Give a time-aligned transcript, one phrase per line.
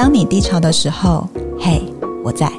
[0.00, 1.82] 当你低潮的时候，嘿，
[2.24, 2.50] 我在。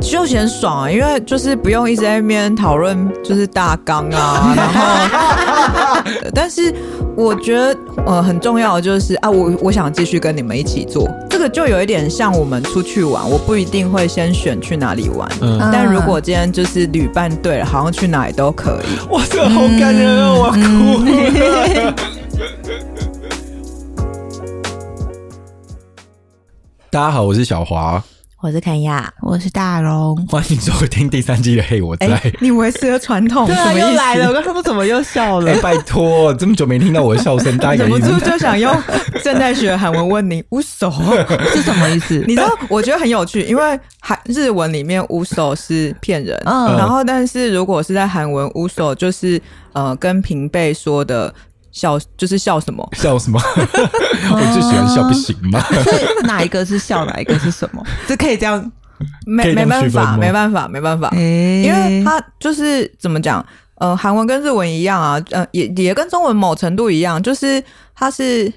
[0.00, 6.00] 休闲爽啊，因为就是不用一直在那边讨论就是大纲啊， 然后，
[6.32, 6.72] 但是
[7.16, 19.10] 我觉得呃很重要的就是啊，我我想继续跟你们一起做，这个就有一点像我们出去玩，我不一定会先选去哪里玩，嗯、但如果今天就是旅伴对了，好像去哪里都可以。
[19.12, 21.94] 哇，这好感人啊，我哭了。
[26.92, 28.04] 大家好，我是小华。
[28.42, 32.34] 我是肯亚，我是大荣，欢迎收听第三季的《嘿我在》欸。
[32.38, 34.28] 你维持了传统，对啊，又来了。
[34.28, 35.58] 我刚刚怎么又笑了？
[35.62, 38.70] 拜托，这么久没听到我的笑声， 大家忍不住就想用
[39.24, 40.92] 正在学韩文问你“乌手”
[41.54, 42.22] 是什么意思？
[42.28, 42.54] 你知道？
[42.68, 49.40] 我觉得很有趣，因为韩日文里面“乌手”是骗人，嗯，然后但是如果是在韩文“乌手”就是
[49.72, 51.32] 呃跟平辈说的。
[51.72, 52.88] 笑就是笑什么？
[52.92, 53.40] 笑什么？
[53.58, 55.60] 我最喜欢笑，不行吗？
[55.82, 57.84] 所以哪一个是笑，哪一个是什么？
[58.06, 58.70] 这可以这样，
[59.26, 63.44] 没没办法，没办法，没办法，欸、因为他就是怎么讲？
[63.76, 67.60] 呃，韩文跟日文一样啊，呃，也也跟中文某程度一样，就是
[67.96, 68.52] 它是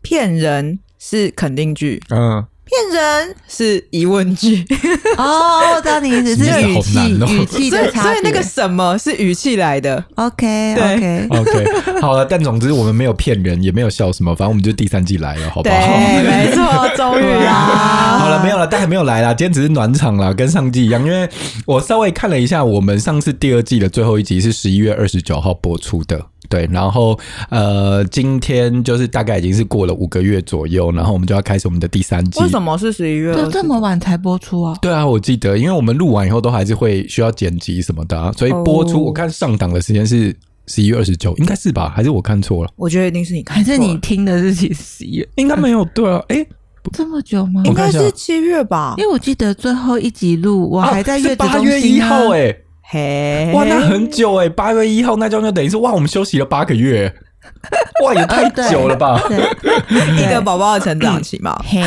[0.00, 2.44] 骗人是肯定句，嗯。
[2.72, 4.64] 骗人是疑问句
[5.18, 15.74] 哦，我知道你意思是语气语气的所以那个什么是语气来的？OK OK OK，好了，但总之我们没有骗人，也没有笑什么，反正我们就第三季来了，好不好？
[15.74, 18.18] 对， 没错，终于啦。
[18.22, 21.28] 好了，没有了，但还没有来啦，今天只是暖场啦，跟上季一样，因为
[21.66, 26.31] 我稍微看了一下，我们上次第二季的最后一集是十一月二十九号播出的。
[26.52, 32.38] 对，然后呃，今天就是大概已经是过了五个月左右，然后我们就要开始我们的第三季。
[32.42, 33.34] 为什么是十一月？
[33.34, 34.76] 就这么晚才播出啊？
[34.82, 40.36] 对啊，我记得，因为我们录完以后都还是会需要剪辑什么的啊，所以播出、哦、我看上档的时间是
[40.66, 41.88] 十一月二十九，应该是吧？
[41.88, 42.70] 还是我看错了？
[42.76, 45.28] 我觉得一定是你看错了，还是你听的是十一月？
[45.36, 46.22] 应该没有对啊？
[46.28, 46.46] 哎，
[46.92, 47.62] 这么久吗？
[47.64, 48.94] 应该是七月吧？
[48.98, 52.54] 因为我记得最后一集录我还在月子中心、啊、八月一号哎。
[52.92, 57.14] 嘿，哇，那很久哎，八月一号那张就等于是哇，我们休息了八个月，
[58.04, 59.20] 哇，也太久了吧？
[60.18, 61.56] 一个宝宝的成长期嘛。
[61.68, 61.80] 嘿，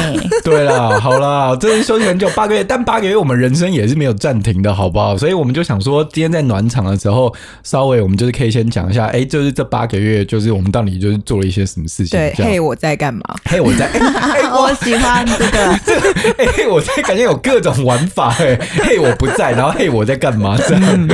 [0.43, 5.17] 对啦，好啦，真是休息很久，八个月，但八个月我们人生也是没有暂停的，好不好？
[5.17, 7.33] 所以我们就想说，今天在暖场的时候，
[7.63, 12.17] 稍微我们就是可以先讲一下，哎，就是这八个月，就是我们到底就是做了一些什么事情？
[12.19, 13.21] 对，嘿，我在干嘛？
[13.45, 13.89] 嘿，我在，
[14.51, 15.93] 我喜欢这个，这
[16.37, 20.57] 哎，我在感觉有各种玩法，哎，嘿，我不在，然后嘿，我在干嘛？
[20.57, 21.07] 这样，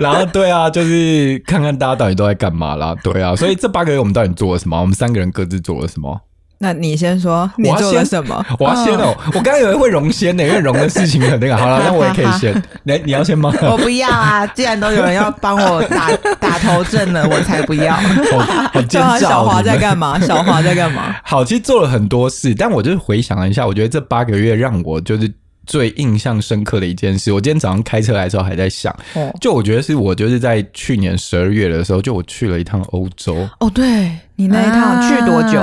[0.00, 4.80] 然后 对啊，就是看看大家到底都在干嘛啦，对啊，所以这八个月我们到底做了什么？
[4.80, 6.20] 我们三个人各自做了什么？
[6.58, 8.46] 那你先说，你做了什么？
[8.60, 11.56] 我要先哦，我刚刚以为会荣先呢，因为荣的事情很那个。
[11.56, 12.54] 好了，那我也可以先。
[12.84, 13.52] 你你要先吗？
[13.62, 14.46] 我不要啊！
[14.46, 16.08] 既然都有人要帮我打
[16.38, 17.94] 打头阵了，我才不要。
[18.72, 19.18] 好尖叫！
[19.18, 20.20] 小华在干嘛？
[20.20, 21.16] 小华在干嘛？
[21.24, 25.28] 好，其实做了很多事，但我就是回想了一下，我觉得这八个月让我就是
[25.66, 27.32] 最印象深刻的一件事。
[27.32, 28.94] 我今天早上开车来的时候还在想，
[29.40, 33.48] 就我觉得是我就是在去年十二月的时候，就我去了一趟欧洲。
[33.60, 35.62] 哦，对，你那一趟去多久？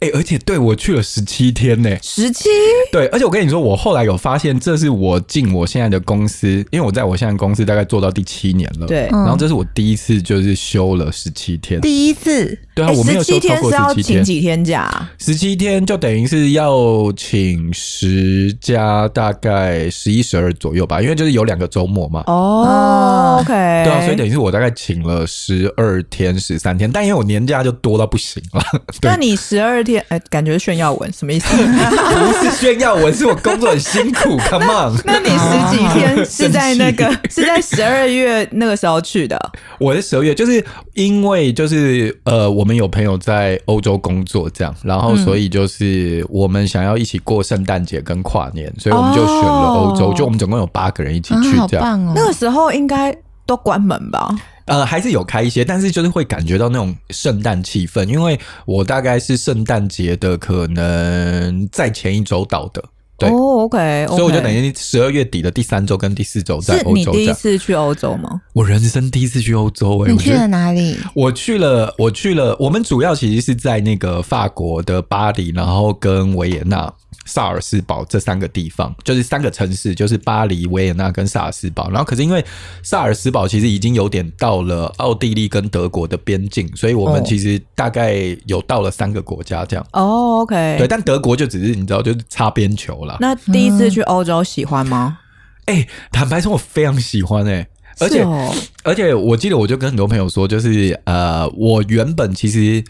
[0.00, 2.50] 哎、欸，而且对我去了十七天呢，十七？
[2.92, 15.08] 对，而且我跟你说，我后来有发现，这是我进我现在的公司，因为我在我现在公司大概做到第七年了，对，然后这是我第一次就是休了十七天，第一次，对啊，我没有休超过十七天，请几天假？
[15.18, 22.22] 十七天就等于是要请十加大概十一十二左右吧，因为就是有两个周末嘛。
[22.26, 28.62] 哦，OK，对啊，所以等于是我大概请了十二天十三天，但因为我年假就多到不行了，
[29.00, 29.85] 那你十二。
[29.86, 31.46] 天，哎，感觉炫耀文什么意思？
[31.56, 34.36] 不是炫耀文，是我工作很辛苦。
[34.50, 39.38] Come on，那你十几天是在那个是在十二月那个时候去的？
[39.78, 40.62] 我是十二月就是
[40.94, 50.12] 因为就是呃，我们有朋友在欧洲工作，这样，然后所以就是我们想要一起过圣诞节跟跨年，所以我们就选了欧洲。
[50.12, 52.12] 就我们总共有八个人一起去，这样。
[52.14, 54.34] 那个时候应该都关门吧？
[54.66, 62.82] 呃，还是有开一些，但是就是会感觉到那种圣诞气氛，因为我大概是圣诞节的可能在前一周到的，
[63.16, 67.04] 对、oh,，OK，所以我就等于十二月底的第三周跟第四周在欧洲。
[67.04, 68.40] 是你第一次去欧洲吗？
[68.52, 70.96] 我人生第一次去欧洲、欸，哎，你去了哪里？
[71.14, 76.92] 我去了，我去了，我们主要其实是在那个法国的巴黎，然后跟维也纳。
[77.26, 81.90] 萨尔斯堡这三个地方就是三个城市，就是巴黎、维也纳跟萨尔斯堡。
[81.90, 82.42] 然后，可是因为
[82.82, 88.14] 萨尔斯堡其实已经有点到了奥地利跟德国的边境，所以我们其实大概
[88.46, 89.86] 有到了三个国家这样。
[89.92, 93.18] 哦，OK，对，但德国就只是你知道，就是擦边球了。
[93.20, 95.18] 那第一次去欧洲喜欢吗？
[95.66, 97.68] 哎、嗯欸，坦白说，我非常喜欢哎、欸，
[97.98, 102.84] 而且、哦、而且我记得我就跟很多朋友说，就是呃，我原本其实。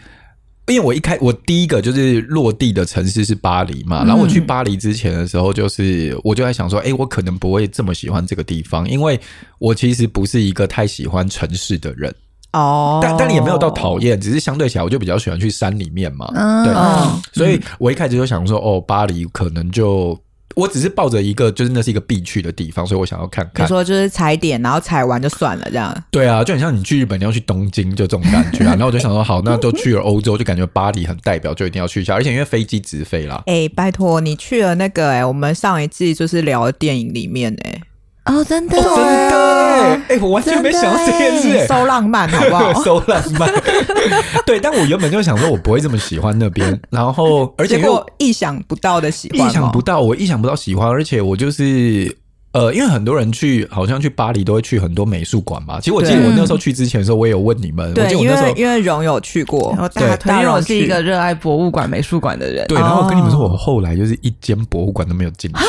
[0.67, 9.19] 因为我一开我第一个就是落地的城市是巴黎嘛，然后我去巴黎之前的时候，就是我就在想说，哎，我可能不会这么喜欢这个地方，因为
[9.59, 12.13] 我其实不是一个太喜欢城市的人。
[12.53, 16.29] 哦，但但也没有到讨厌，只是相对起来，我就比较喜欢去山里面嘛。
[16.33, 20.17] 嗯对，嗯所以我一开始就想说，哦，巴黎可能就
[20.57, 23.63] 我只是抱着一个，就是那是一个必去的地方，所以我想要看看。
[23.63, 26.03] 你说就是踩点，然后踩完就算了，这样。
[26.09, 28.71] 对啊，就很像你去日本你要去东京，就这种感觉啊。
[28.71, 32.15] 然后我就想说，好，那都去了欧洲，就感觉巴黎很代表，就一定要去一下。
[32.15, 33.43] 而且因为飞机直飞啦。
[33.45, 37.79] 哎，拜托你去了那个哎，我们上一季就是聊的电影里面哎，
[38.27, 42.83] 哦，真的，真的哎、欸，我完全没想到这件事、欸，收浪漫好不好？
[42.83, 43.49] 收浪漫，
[44.45, 44.59] 对。
[44.59, 52.15] 但我原本就想说，我不会这么喜欢那边，然后 而且结果意想不到的喜欢，意想不到，我意想不到喜欢，而且我就是
[52.53, 55.79] 呃，因为很多人去，好像去巴黎都会去很多美术馆嘛。
[55.79, 62.65] 其实我记得我那时候去之前的时候，我也有问你们，对，我记得我那时候因为荣有去过，对大推，因为我是一个热爱博物馆、美术馆的人。
[62.67, 65.59] 对，然后我跟你们说，我后来就是一间博物馆都没有进去。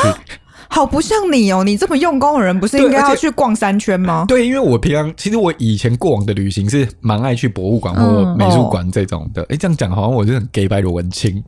[0.69, 1.65] 好不像你哦！
[1.65, 4.25] 你这么用功的人，不是应该要去逛三圈吗？
[4.29, 9.43] 对，因为我平常其实我以前过往的旅行是蛮爱去博物馆或美术馆这种的。
[9.43, 11.43] 哎、嗯哦，这样讲好像我是很 gay 白的文青。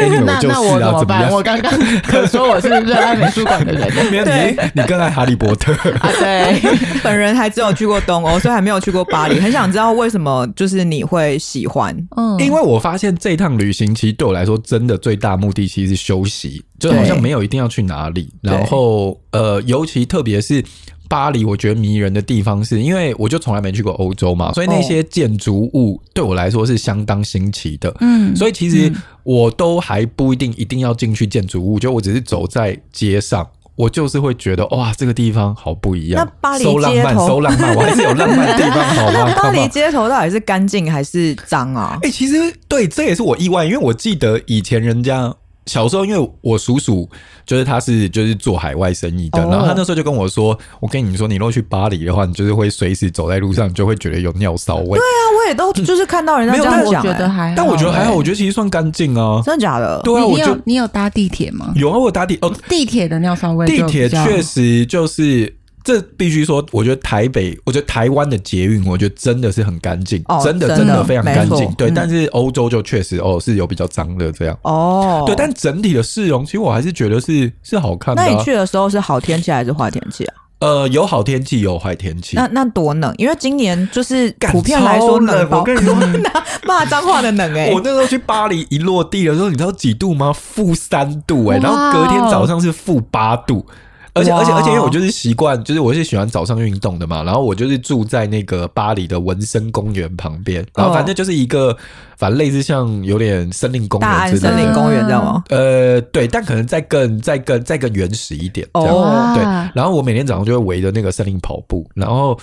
[0.00, 1.30] 哎，你们就是啊，那我怎么办？
[1.30, 3.88] 我刚刚 可说我是热爱美术馆的人。
[4.10, 6.10] 没有你，你更爱哈利波特啊？
[6.18, 6.60] 对，
[7.02, 9.38] 本人还只有去过东欧，所以还没有去过巴黎。
[9.38, 11.94] 很想知道为什么就是你会喜欢？
[12.16, 16.64] 嗯，因为我发现这一趟旅行其实对我来说真的最大目的其实是休息。
[16.80, 20.64] 就好像没有一定要去哪里，然后呃，尤其特别是
[21.10, 27.92] 巴黎，我觉得迷人的地方是因为我就从来没去过欧洲嘛，所以那些建筑物对我来说是相当新奇的。
[28.00, 28.92] 嗯，所以其实
[29.24, 36.24] 我都还不一定一定要进去建筑物，就我只是走在街上，我就是会觉得哇，这个地方好不一样。
[36.24, 39.34] 那巴黎收浪漫，收浪漫，我还是有浪漫的地方，好吗？
[39.42, 41.98] 巴黎街头到底是干净还是脏啊？
[42.04, 45.34] 哎、欸，其实对，这也是我意外，因为我记得以前人家。
[45.66, 47.08] 小时候，因为我叔叔
[47.46, 59.40] 就是他是就是做海外生意的，然后他那时候就跟我说：“我跟你说，你如果去巴黎的话，你就是会随时走在路上，你就会觉得有尿骚味。”对啊，我也都就是看到人家这样讲，觉得还好，但我觉得还好，我觉得其实算干净啊。
[59.44, 60.00] 真的假的？
[60.02, 61.72] 对啊，我就你有搭地铁吗？
[61.76, 65.59] 有啊，我有搭地哦，地铁的尿骚味，地铁确实就是。
[65.82, 71.72] 这必须说，我觉得台北，我觉得台湾的捷运，我觉得真的是很干净，哦，真的真的非常干净。
[71.74, 74.58] 对，嗯，但是欧洲就确实哦是有比较脏的这样。
[74.62, 78.26] 哦，对，但整体的市容，其实我还是觉得是是好看的，啊。
[78.26, 80.34] 那你去的时候是好天气还是坏天气啊？
[80.60, 82.36] 呃，有好天气，有坏天气。
[82.36, 83.14] 那那多冷？
[83.16, 85.94] 因为今年就是普遍来说冷，我跟你说，
[86.66, 87.72] 骂脏话的冷哎，欸！
[87.72, 90.30] 我那时候去巴黎一落地的时候，你知道几度吗？
[90.30, 93.64] 负三度哎，欸，然后隔天早上是负八度。
[94.14, 101.76] 而且而且而且，因为我就是习惯，就是我是喜欢早上运动的嘛，然后我就是住在那个巴黎的文森公园旁边，然后反正就是一个。
[102.20, 105.42] 反正类似像有点森林公园，大安森林公园，这样吗？
[105.48, 109.42] 呃，对，但可能再更、再更、再更原始一点，这样、哦、对。
[109.74, 112.38] 然后我每天早上就会围着那个森林跑步，然后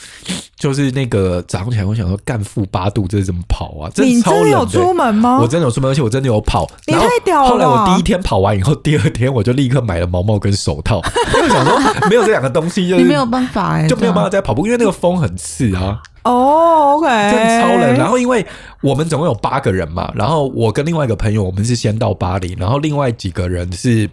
[0.55, 3.85] 就是那个早上起来，我想说干负八度，这是怎么跑啊？
[3.93, 4.47] 真的超冷的。
[4.47, 5.37] 你真的有出门吗？
[5.39, 6.67] 我真的有出门，而且我真的有跑。
[6.87, 7.49] 你太屌了！
[7.49, 10.99] 后来我第一天跑完以后，第二天我就立刻买了毛毛跟手套，
[11.35, 16.01] 因为我想说没有这两个东西，就是你没有办法哎、欸，就没有办法再跑步，因为那个风很刺啊。
[16.23, 17.95] 哦、，OK，真超人。
[17.95, 18.45] 然后因为
[18.81, 24.09] 我们总共有八个人嘛，然后我跟另外一个朋友，我们是先到巴黎，然后另外几个人是。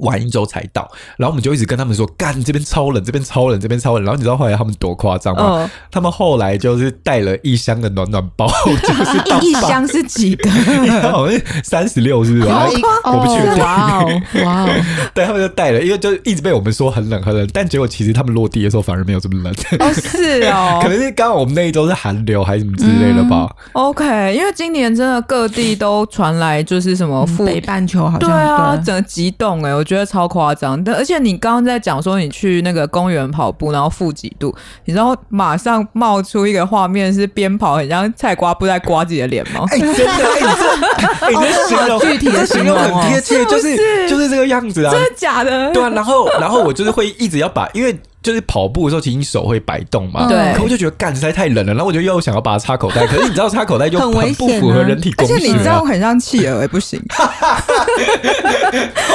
[0.00, 5.42] 晚一周才到，然后我们就一直跟他们说：“干，这边超冷，这边超冷，这边超冷。”然后你知道后来他们多夸张吗？
[5.42, 8.48] 哦、他们后来 就是带了一箱的暖暖包，
[8.82, 10.50] 就是到一箱是几个？
[11.10, 12.48] 好像三十六，是不是？
[12.48, 12.68] 好
[13.04, 13.58] 我不确定。
[13.58, 14.68] 哇哦，哇哦！
[15.14, 19.52] 对，他们就带了，因为就一直被我们说很冷很冷，但结果其实他们落地的时候反而没有这么冷。
[19.80, 23.48] 哦，是哦，可能是刚好我们那一周是寒流还是什么之类的吧。
[23.72, 30.84] 嗯、OK，因为今年真的各地都传来就是什么北半球好像对啊，整个极冻哎，我觉得超夸张。
[30.84, 34.54] 但而且你刚刚在讲说你去那个公园跑步，然后负几度，
[34.84, 39.64] 你知道马上冒出一个画面是边跑很像菜瓜布在刮自己的脸吗？
[39.70, 43.76] 哎、欸，真的，这， 哎、欸，这形容具体的形容很贴切，就是
[44.08, 45.70] 就是这个样子啊，真的假的？
[45.72, 47.96] 对啊，然后然后我就是会一直要把，因为。
[48.20, 50.26] 就是跑步的时候，其实你手会摆动嘛。
[50.28, 50.52] 对。
[50.52, 57.00] 可我就觉得干实在太冷了，然后我就又想要把它插口袋，可是你知道插口袋就 很不符合人体工学，而且你知道很像企鹅，哎，不行。
[57.10, 57.86] 哈哈哈哈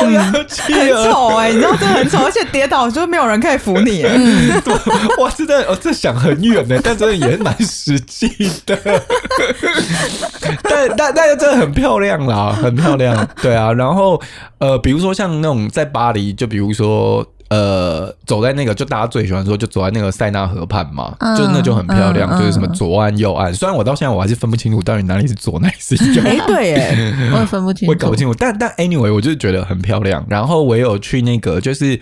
[0.01, 4.03] 很丑哎，你知道这很丑，而且跌倒就没有人可以扶你。
[4.03, 4.49] 嗯。
[5.19, 8.31] 哇，真的，我这想很远呢，但真的也是蛮实际
[8.65, 8.79] 的。
[10.63, 13.27] 但但但是真的很漂亮啦， 很漂亮。
[13.41, 14.21] 对啊，然后
[14.59, 17.25] 呃，比如说像那种在巴黎，就比如说。
[17.49, 23.53] 呃，走在那个就大家最喜欢说，就走在那个塞纳河畔嘛，嗯就那就很漂亮，嗯就是什么左岸右岸。
[23.53, 26.23] 虽然我到现在我还是分不清楚到底哪里是左，哪里是右。
[26.25, 30.25] 哎，对哎， 我也分不清楚，我也搞不清楚，但但 anyway，我就是觉得很漂亮。
[30.27, 31.99] 然后我有去那个就是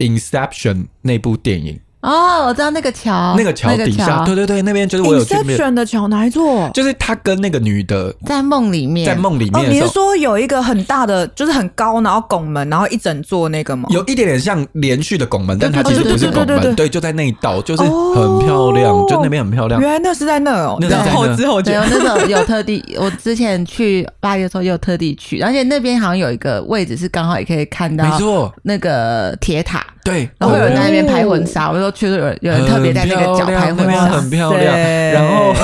[0.00, 6.70] Inception 那部电影，哦，我知道那个桥，那个桥底下，桥对对对，那边就是我有去，Inception 的桥哪一座？
[6.72, 13.86] 就是他跟那个女的在梦里面，在梦里哦，你是说有一个很大的，就是很高，然后拱门，然后一整座那个吗？
[13.90, 19.78] 有一点点像连续的拱门，但它其实不是拱门，对就在那一道，就是哦很漂亮，就那边很漂亮。
[19.78, 21.86] 原来那是在那哦，那是在后知后对，觉我。
[21.90, 34.74] 那时候有特地，我之前去巴黎的时候也有特地去，而且那边好像有一个位置是刚好也可以看到没错，那个铁塔，对，然后会有人在那边拍婚哦纱，我就觉得有人有人特别在那个角拍婚很漂亮纱，很漂亮。
[35.12, 35.54] 然后，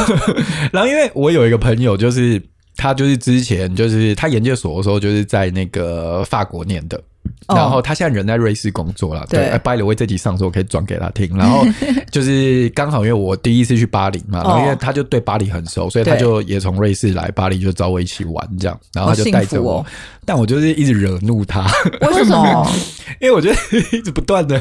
[0.72, 2.40] 然后因为我有一个朋友，就是
[2.76, 7.00] 他就是之前就是他研究所的时候，就是在那个法国念的。
[7.48, 9.40] 哦然后他现在人在瑞士工作了，对。
[9.40, 11.36] 对哎 By the way，这集上的时候我可以转给他听。
[11.36, 11.64] 然后
[12.10, 18.78] 就是刚好因为我第一次去巴黎嘛，然后因为他就对巴黎很熟，所以他就也从瑞士来巴黎，就找我一起玩这样。
[18.92, 19.84] 然后他就带着我，
[20.24, 21.66] 但我就是一直惹怒他。
[22.00, 22.70] 为什么？
[23.20, 23.56] 因为我觉得
[23.96, 24.60] 一直不断的，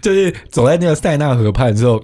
[0.00, 2.02] 就是走在那个塞纳河畔之后，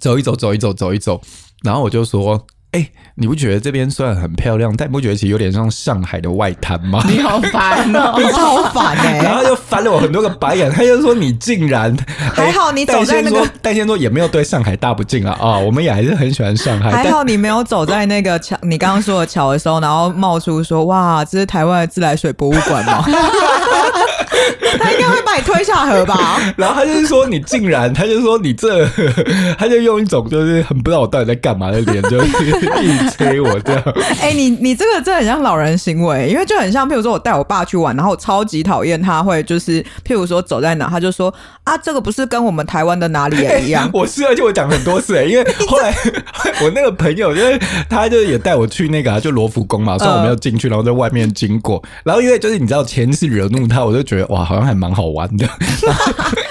[0.00, 1.20] 走一走，走一走，走一走，
[1.62, 2.44] 然后我就说
[2.76, 11.96] ：“哎、你不觉得这边虽然很漂亮，但你不觉得其实有点像上海的外滩吗？” 你好烦哦， 你超烦哎、然后就翻了我很多个白眼，他就说：“你竟然
[12.34, 23.04] 还好你走在那个哎戴先说也没有对上海大不敬啊啊、我们也还是很喜欢上海，还好你没有走在那个 桥，你刚刚说的桥的时候，然后冒出说：“哇，这是台湾的自来水博物馆吗？”
[24.78, 26.40] 他应该会把你推下河吧？
[26.56, 28.86] 然后他就是说你竟然，他就说你这，
[29.58, 33.82] 他就用一种就是很不知道我到底在干嘛的脸，就是一直催我这样。
[34.20, 41.32] 哎、你你这个真的很像老人行为，因为就很像，譬如说我带我爸去玩，然后我超级讨厌他会就是，譬如说走在哪，他就说
[41.64, 43.88] 啊，这个不是跟我们台湾的哪里也一样。
[43.92, 45.94] 我是而且我讲很多次哎，因为后来
[46.62, 55.46] 我那个朋友，就是他就也带我去那个、啊、就罗浮宫嘛，虽然我没有进去，然后在外面经过，然后因为就是你知道前次惹怒他，我就觉得哇，好像还蛮好玩的，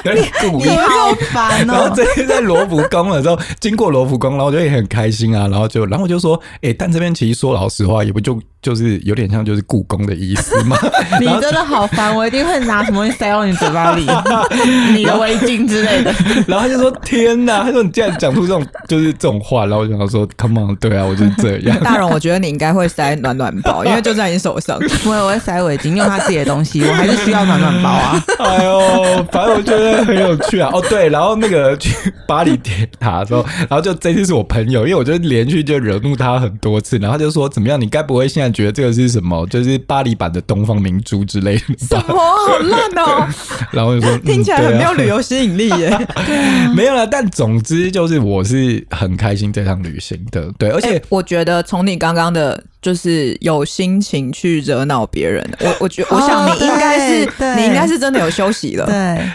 [0.04, 0.70] 有点故意你。
[0.70, 1.94] 好烦哦然后哦。
[1.96, 10.78] 这次在罗浮宫的时候，经过罗浮宫，然后我就也很开心啊，然后就，然后我就说，哎、但这边其实说老实话，也不就就是有点像就是故宫的意思嘛。
[11.20, 14.06] 你真的好烦，我一定会拿什么东西塞到你嘴巴里，
[14.94, 16.14] 你的围巾之类的。
[16.48, 24.78] 然后他就说：“天哪！”他说：“你竟然讲出这种就是这种话。”然后我就想说：“Come on，对啊，我就是这样。”大荣，我觉得你应该会塞暖暖包，因为就在你手上。
[25.06, 28.24] 我也会塞围巾，用他自己的东西，我还是需要暖暖包啊。
[28.40, 30.70] 哎呦，反正我觉得 很有趣啊。
[30.74, 31.92] 哦，对，然后那个去
[32.28, 37.80] 巴黎铁塔的时候，然后就这次是我朋友，因为我就连续就惹怒他很多次，然后他就说：“怎么样？
[37.80, 39.46] 你该不会现在觉得这个是什么？
[39.48, 42.16] 就是巴黎版的东方明珠之类的吧？”什么？
[42.16, 43.28] 好烂哦！
[43.72, 45.22] 然后就说：“听起来很没有旅游。
[45.22, 46.08] 吸引力耶。
[46.28, 58.86] 嗯 没有了，但总之就是我是很开心这趟旅行的，对，而且、欸我觉得从你刚刚的，就是有心情去惹恼别人，我我觉我想你应该是、对你应该是真的有休息了。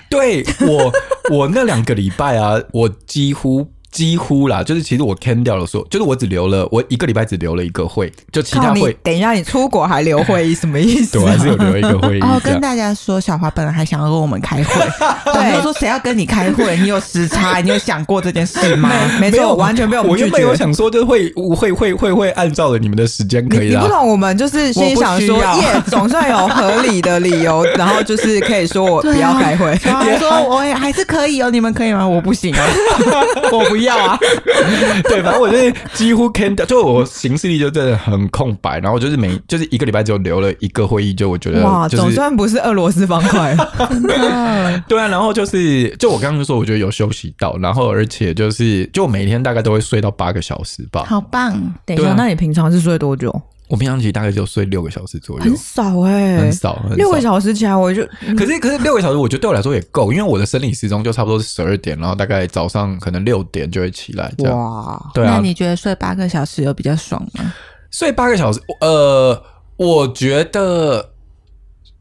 [0.08, 0.92] 对，对我，
[1.30, 12.60] 我那两个礼拜啊，我几乎几乎啦，就是其实我 can 掉了说，就是我只留了我一个礼拜只留了一个会，就其他会，等一下，你出国还留会议，什么意思、对，我还是有留一个会议哦，跟。
[12.60, 14.74] 大家说，小华本来还想要跟我们开会，
[15.32, 16.76] 对，我 说谁要跟你开会？
[16.76, 18.90] 你有时差，你有想过这件事吗？
[19.18, 20.54] 没错，有我完全没有我原本有。
[20.54, 23.80] 想说，就是会会会会会按照了你们的时间可以啦。
[23.80, 29.74] 你你不懂，我们就是心里想说， 耶，总算有合理的理由，然后就是可以说我不要开会。
[29.82, 32.06] 然后还说我也还是可以哦，你们可以吗？
[32.06, 32.66] 我不行啊，
[33.50, 34.18] 我不要啊。
[35.08, 43.56] 对，反正我就是几乎 can 掉，就我行事历就真的很空白，然后就是每就是一个礼拜只有留了一个会议，就我觉得哇，就是总算不是俄罗斯方块。
[44.88, 51.04] 对啊，然后就是就我刚刚就说，我觉得有休息到，然后而且就是就我每天大概都会睡到八个小时吧。
[51.06, 51.52] 好棒！
[51.84, 53.30] 等一下，那你平常是睡多久？
[53.70, 58.04] 我平常其实大概就睡六个小时左右很，少哎、很少，很少六个小时起来我就
[58.36, 64.58] 可是可是六个小时，我觉得对我来说也够，因为我的生理时钟就差不多是十二点，然后大概早上可能六点就会起来这样。
[64.58, 67.54] 哇，对啊，那你觉得睡八个小时有比较爽吗？
[67.92, 69.40] 睡八个小时，呃，
[69.76, 71.10] 我觉得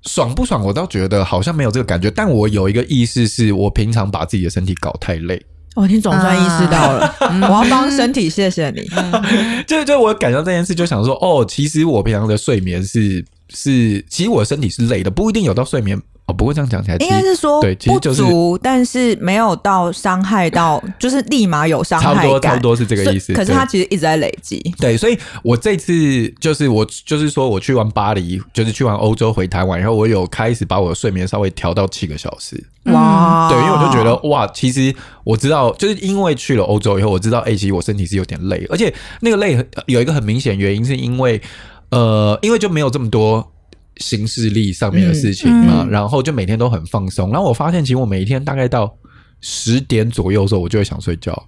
[0.01, 5.45] 爽不爽，我倒觉得好像没有这个感觉，但我有一个意识是我平常把自己的身体搞太累，
[5.75, 8.81] 哦，你总算意识到了，我要帮身体谢谢你。
[9.67, 23.33] 就就我感到这件事，就想说，哦，其实我平常的睡眠是是，其实我身体是累的，不一定有到睡眠哦，不过这样讲起来，应该是说对，其实就是不足，但是没有到伤害到， 就是立马有伤害感，差不多差不多是这个意思。
[23.33, 24.59] 可是它其实一直在累积。
[24.77, 32.63] 对，所以我这次就是我就是说我去完巴黎，就是去完欧洲回台湾，然后我有开始把我的睡眠稍微调到七个小时。
[32.83, 34.93] 哇，对，因为我就觉得哇，其实
[35.23, 39.57] 我知道，就是因为去了欧洲以后，我知道，哎、欸，其实我身体是有点累，而且那个累
[39.87, 41.41] 有一个很明显原因，是因为
[41.89, 43.51] 呃，因为就没有这么多。
[43.99, 47.31] 行事历上面的事情嘛，然后就每天都很放松。
[47.31, 48.93] 然后我发现，其实我每一天大概到
[49.41, 51.47] 十点左右的时候，我就会想睡觉。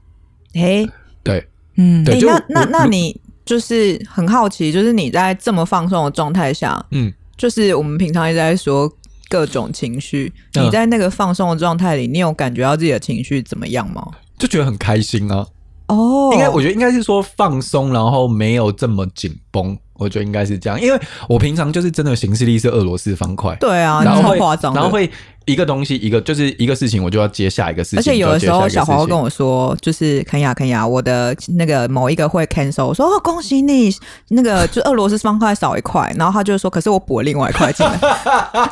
[0.54, 0.88] 诶，
[1.24, 8.92] 对，嗯，对，欸、那那那你就是很好奇，就是你在这么放松的状态下，嗯，就是我们平常一直在说
[9.30, 14.06] 各种情绪，嗯、你在那个放松的状态里，你有感觉到自己的情绪怎么样吗？
[14.38, 15.48] 就觉得很开心啊。
[15.88, 19.78] 哦，应该我觉得应该是说放松，然后没有这么紧绷。
[20.02, 25.10] 我觉得应该是这样，因为我平常就是真的行事力是俄罗斯方块，对啊，然后会夸张，然后会
[25.46, 28.00] 一个东西一个就是一个事情，我就要接下一个事情。
[28.00, 33.94] 而且有的时候小黄会跟我说，就是肯雅肯雅，我的那个某一个会 cancel，我说哦恭喜你，
[34.30, 38.00] 那个就俄罗斯方块少一块，然后他就说，可是我补了另外一块进来，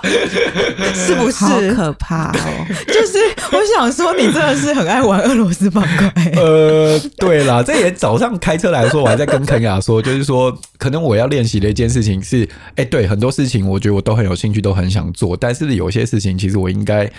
[0.94, 1.46] 是不是？
[1.46, 2.66] 好可怕哦！
[2.88, 3.20] 就是
[3.52, 6.12] 我想说，你真的是很爱玩俄罗斯方块。
[6.36, 11.20] 呃，对啦，这也早上开车来的时候，我还在跟肯雅说，就是说可能我。
[11.20, 17.10] 要练习的一件事情是，哎、欸，对，很多事情我觉得我都很有兴趣，都很想做，但是有些事情其实我应该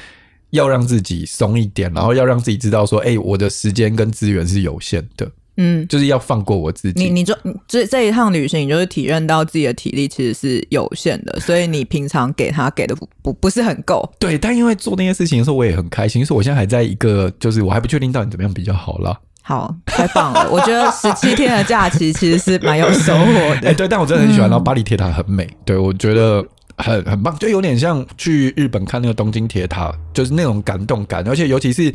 [0.51, 7.03] 要让自己松一点，然后要让自己知道说，哎、欸，我的时间跟资源是有限的，嗯，就是要放过我自己。
[7.03, 7.37] 你，你就
[7.69, 14.09] 这这一趟旅行，你就是体验到自己的体力其实是有限的，所以你平常给他给的不不不是很够。
[14.19, 19.19] 对，但因为做那些事情的时候，我也很开心，所以我现在还在一个，就是我还不确定到底怎么样比较好啦。
[19.43, 20.49] 好，太棒了！
[20.51, 23.71] 我觉得十七天的假期其实是蛮有收获的。
[23.71, 24.49] 哎，对，但我真的很喜欢。
[24.49, 26.45] 然后巴黎铁塔很美，对，我觉得
[26.83, 31.27] 很很棒，就有点像去日本看那个东京铁塔，就是那种感动感。
[31.29, 31.93] 而且尤其是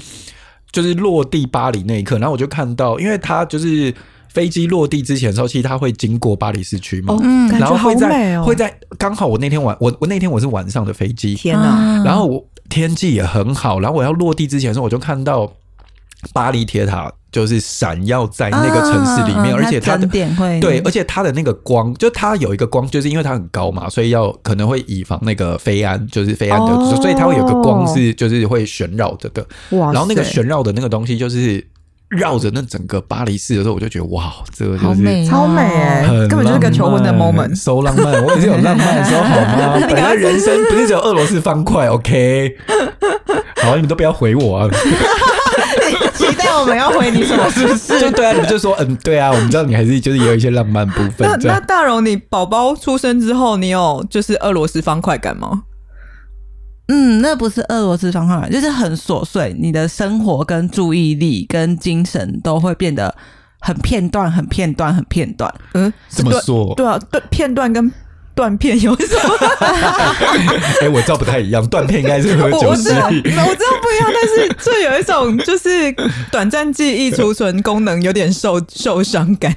[0.72, 3.94] 就是落地巴黎那一刻，然后我就看到，因为它就是
[4.30, 12.04] 飞机落地之前的时候，其实它会经过巴黎市区嘛，嗯，然后会在会在刚好我那天晚我我那天我是晚上的飞机，天哪！
[12.04, 15.51] 然后我天气也很好，然后我要落地之前的时候，我就看到
[16.34, 17.12] 巴黎铁塔。
[17.31, 29.46] 就是闪耀在那个城市里面，而且它的对，而且它的那个光，就它有一个光，就是因为它很高嘛，所以要可能会以防那个飞安，就是飞安的，所以它会有个光是就是会旋绕着的。
[29.72, 29.92] 哇！
[29.92, 31.61] 然后那个旋绕的那个东西，就是
[32.07, 38.24] 绕着那整个巴黎市的时候，我就觉得哇，这个就是超美哎，根本就是个求婚的 moment，so 浪漫。
[38.24, 39.77] 我也是有浪漫的时候好吗？
[39.92, 42.55] 本来人生不是只有俄罗斯方块，OK？
[43.57, 44.70] 好，你们都不要回我啊。
[46.59, 47.50] 我们要回你什么？
[47.50, 48.00] 是不是？
[48.00, 51.27] 就对啊，你们就说嗯，对啊，我们知道你还是就是也有一些浪漫部分。
[51.27, 55.63] 那那大荣，你宝宝出生之后，你有就是俄罗斯方块感吗？
[56.87, 63.15] 嗯，那不是俄罗斯方块，就是很琐碎，你的生活跟注意力跟精神都会变得
[63.59, 65.53] 很片段、很片段、很片段。
[65.74, 66.74] 嗯，怎么说？
[66.75, 67.91] 对啊，对，片段跟。
[68.35, 69.35] 断片有什么？
[70.81, 71.65] 哎、欸，我知道不太一样。
[71.67, 75.91] 断片应该是喝酒失忆，我知道不一样，但是这有一种就是
[76.31, 79.55] 短暂记忆储存功能有点受受伤感。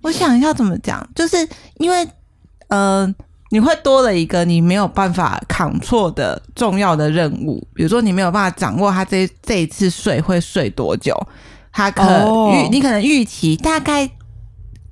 [0.00, 1.36] 我想一下怎么讲，就是
[1.78, 2.08] 因为
[2.68, 3.06] 呃，
[3.50, 11.14] 你会多了一个你没有办法扛错的重要的任务，比如说你没有办法掌握他这这一次睡会睡多久，
[11.70, 14.10] 他可预、哦、你可能预期大概。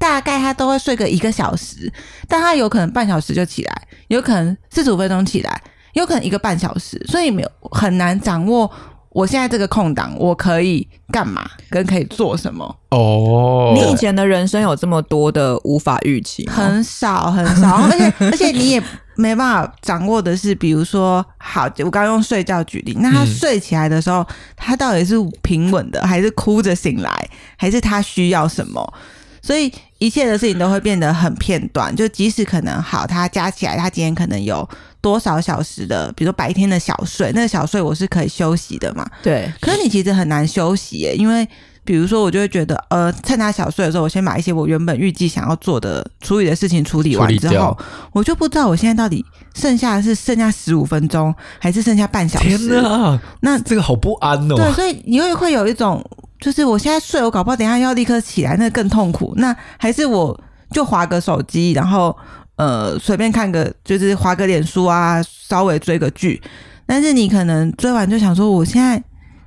[0.05, 1.91] 大概他都会睡个一个小时，
[2.29, 5.63] 但他有可能半小时就起来，有可能四十五分钟起来，
[5.95, 8.71] 有可能一个半小时，所以没有很难掌握
[9.09, 12.65] 我现在这个空档我可以干嘛，跟可以做什么。
[12.91, 16.47] 哦，你以前的人生有这么多的无法预期？
[16.51, 18.83] 很少很少，而且而且你也
[19.17, 27.11] 没办法掌握的是，比如说，好，我刚刚用睡觉举例，那他睡起来的时候，嗯、他到底是平稳的，还是哭着醒来，
[27.57, 28.93] 还是他需要什么？
[29.41, 29.71] 所以
[30.05, 34.69] 一切的事情都会变得很片段，就即使可能好，他加起来，他今天可能有
[35.01, 39.09] 多少小时的，比如说白天的小睡，那个小睡我是可以休息的嘛？
[39.23, 39.51] 对。
[39.63, 41.49] 可是你其实很难休息耶，因为
[41.85, 47.75] 比如说我就会觉得，呃，趁他小睡的时候，我先把一些我原本预计想要做的处理的事情处理完之后，
[48.13, 52.59] 我就不知道我现在到底剩下的是剩下十五分钟，还是剩下半小时？
[52.59, 54.55] 天哪，那这个好不安哦。
[54.57, 56.05] 对，所以你会会有一种。
[56.45, 59.33] 就是我现在睡，我搞不好等一下要立刻起来，那更痛苦。
[59.39, 60.39] 那还是我
[60.71, 62.15] 就划个手机，然后
[62.57, 66.43] 呃随便看个，就是划个脸书啊，稍微追个剧。
[66.85, 69.03] 但是你可能追完就想说，我现在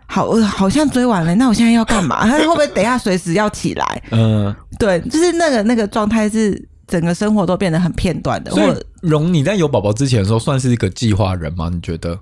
[0.07, 2.27] 好好像追完了，那我现在要干嘛？
[2.27, 4.01] 他 会不会等一下随时要起来？
[4.09, 8.49] 嗯，对，就是那个那个状态是整个生活都变得很片段的。
[8.49, 11.69] 所以，荣你在有宝宝之前的时候，算是一个计划人吗？
[11.71, 12.19] 你觉得？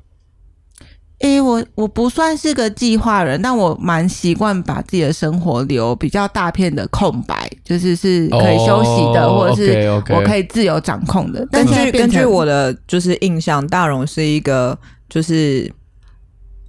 [1.20, 11.46] 诶、欸，我我不算是个计划人，但我蛮习惯把自己的生活留比较大片的空白，就是是可以休息的，哦、或者是我可以自由掌控的。
[11.48, 14.78] 根据根据我的的就是印象，大荣是一个
[15.10, 15.72] 就是。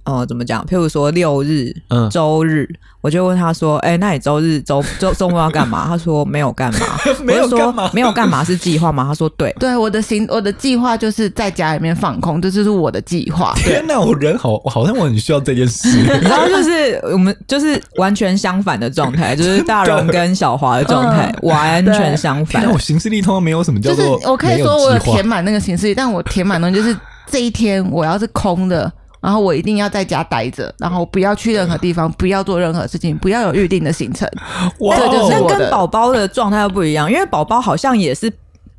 [0.07, 0.65] 哦、嗯，怎么讲？
[0.65, 2.65] 譬如说六日、嗯，周日，
[3.01, 6.79] 我就问他说：“哎、欸，那你周日、周周周末要干嘛？”他说：“没有干嘛。
[7.23, 7.91] ”没有干嘛？
[7.93, 9.03] 没有干嘛是计划吗？
[9.05, 16.01] 他说：“对，对，我的行，我的计划就是在家里面放空，这就是我的计划。”天哪，我人好，好像我很需要这件事。
[16.23, 22.63] 然后就是我们就是完全相反的状态，就是大荣跟小华的状态、嗯、完全相反。
[22.63, 26.95] 那我行事历通常没有什么叫做，就是我可以说我有填满那个行事历，但我填满的就是
[27.29, 28.89] 这一天我要是空的。
[29.19, 34.29] 然后我一定要在家待着，然后不要去任何地方，不要做任何事情，不要有预定的行程。
[34.81, 38.31] 哇，这就是跟宝宝的状态又不一样，因为宝宝好像也是，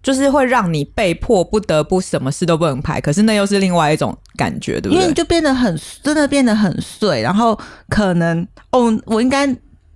[0.02, 4.94] 就是会让你被迫不得不什么事都不能排，可是那又是另外一种感觉，对不对？
[4.94, 9.46] 因为你就变得很真的变得很碎，然后可能哦，我应该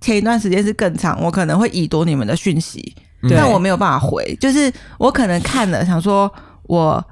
[0.01, 2.93] 前一段时间是更长，我可能会已读你们的讯息，
[3.29, 6.31] 但我没有办法回，就是我可能看了想说
[6.63, 7.03] 我。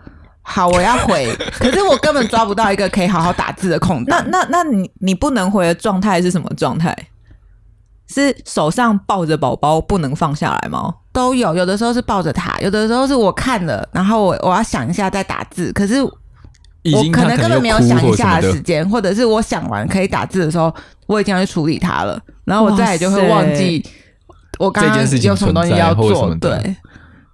[0.43, 4.23] 好，我要回，可是我根本抓不到一个可以好好打字的空档。
[4.30, 6.95] 那那那你你不能回的状态是什么状态？
[8.08, 10.93] 是手上抱着宝宝不能放下来吗？
[11.13, 16.12] 都有，有的时候是抱着他，有的时候是我看了，然后我我要想一下再打字，可是我
[17.13, 20.73] 可能根本没有想一下的时间，或者是我想完可以打字的时候，
[21.08, 23.82] 我已经要去处理它了，然后我再也就会忘记
[24.60, 26.75] 我刚刚有什么东西要做，对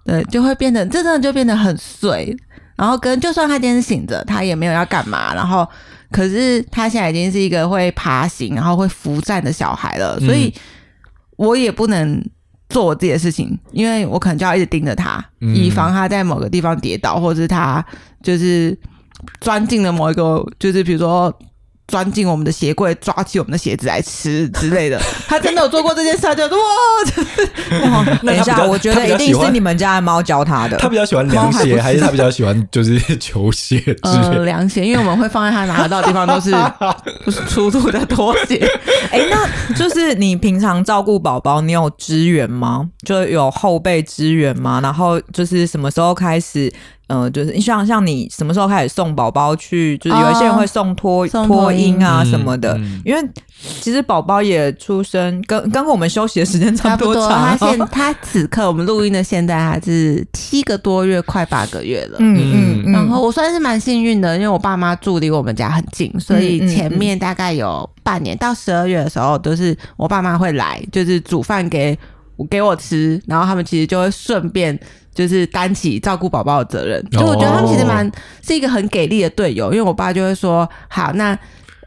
[0.04, 2.36] 对，就会变得这真的就变得很碎。
[2.78, 5.34] 然后跟就算他今天醒着，他也没有要干嘛。
[5.34, 5.68] 然后，
[6.10, 10.50] 可是他现在已经是一个会爬行，然后会扶站的小孩了，所以
[11.36, 12.24] 我也不能
[12.70, 17.84] 做我自己的事情，因为我可能就要一直盯着他，以防他在某个地方跌倒，或者是他
[18.22, 18.78] 就是
[19.40, 21.36] 钻进了某一个，就是比如说。
[21.88, 25.00] 钻进我们的鞋柜，抓起我们的鞋子来吃之类的。
[25.26, 26.50] 他真的有做过这件事，就哇，
[27.06, 28.04] 就 是哇。
[28.22, 30.76] 等一下，我觉得一定是你们家的猫教他的。
[30.76, 33.82] 他比较喜欢凉鞋还，是他比较喜欢就是球鞋？
[34.02, 36.50] 呃，凉鞋，因为我们会放在他拿得到的地方都是
[37.24, 38.56] 都是粗的拖鞋。
[39.10, 42.86] 哎、欸，那就是你平常照顾宝宝，你有支援吗？
[43.04, 44.80] 就有后备支援吗？
[44.82, 46.70] 然后就是什么时候开始？
[47.08, 49.98] 嗯、呃，就是你想像你什么时候开始送宝宝去？
[49.98, 53.30] 就是有一些人会送托托婴啊什么的，嗯嗯、因为
[53.80, 57.56] 其实宝宝也出生跟跟我们休息的时间差不多长。
[57.58, 62.18] 他现 他此刻我们录音的现在还是七个多月，快八个月了。
[62.20, 62.92] 嗯嗯嗯。
[62.92, 71.98] 然后我算是蛮幸运的，因为我爸妈住离我们家很近，所以前面大概有半年到十二月的时候，都是我爸妈会来，就是煮饭给
[72.46, 74.78] 给我吃，然后他们其实就会顺便。
[75.14, 78.08] 就是担起照顾宝宝的责任，就我觉得他们其实蛮
[78.40, 81.36] 是一个很给力的队友，因为我爸就会说，好，那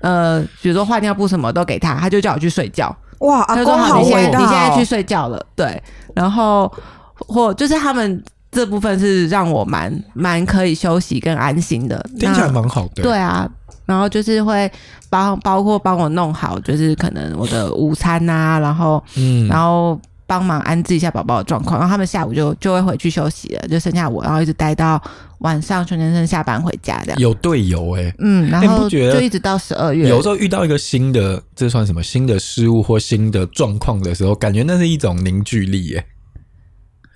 [0.01, 2.93] 呃，比如说换尿布什么都给他，他就叫我去睡觉。
[3.19, 5.81] 哇，阿公好伟大，你现在去睡觉了，对。
[6.13, 6.69] 然后
[7.15, 13.01] 或就是他们这部分是让我蛮蛮可以休息跟安心的，听起来蛮好的。
[13.01, 13.49] 对啊，
[13.85, 14.69] 然后就是会
[15.09, 19.97] 帮包括帮我弄好，就是可能我的午餐啊，然后嗯，然后。
[20.31, 25.01] 帮忙安置一下宝宝的状况，然后他们下午就就会回去休息了，就剩下我，然后一直待到
[25.39, 27.19] 晚上，全先生下班回家这样。
[27.19, 30.07] 有队友哎、欸，嗯，然后就一直到十二月。
[30.07, 36.05] 有时候遇到一个新的，这算什么新的事物或新的状况的时候，感觉那是一种凝聚力哎、欸。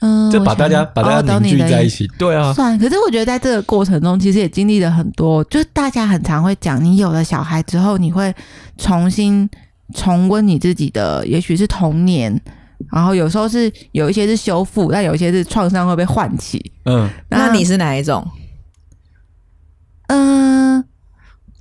[0.02, 2.52] 嗯，就把大家把大家凝聚在一起，对啊。
[2.52, 8.36] 算，可是我觉得在这个过程中，其实也经历了很多，就是大家很常会讲，你有了小孩之后，你会
[8.78, 9.50] 重新
[9.94, 12.42] 重温你自己的，也许是童年。
[12.92, 16.72] 然后有时候是有一些是修复，但有一些是创伤会被唤起。
[16.86, 18.26] 嗯，那你是哪一种？
[20.08, 20.84] 嗯、呃，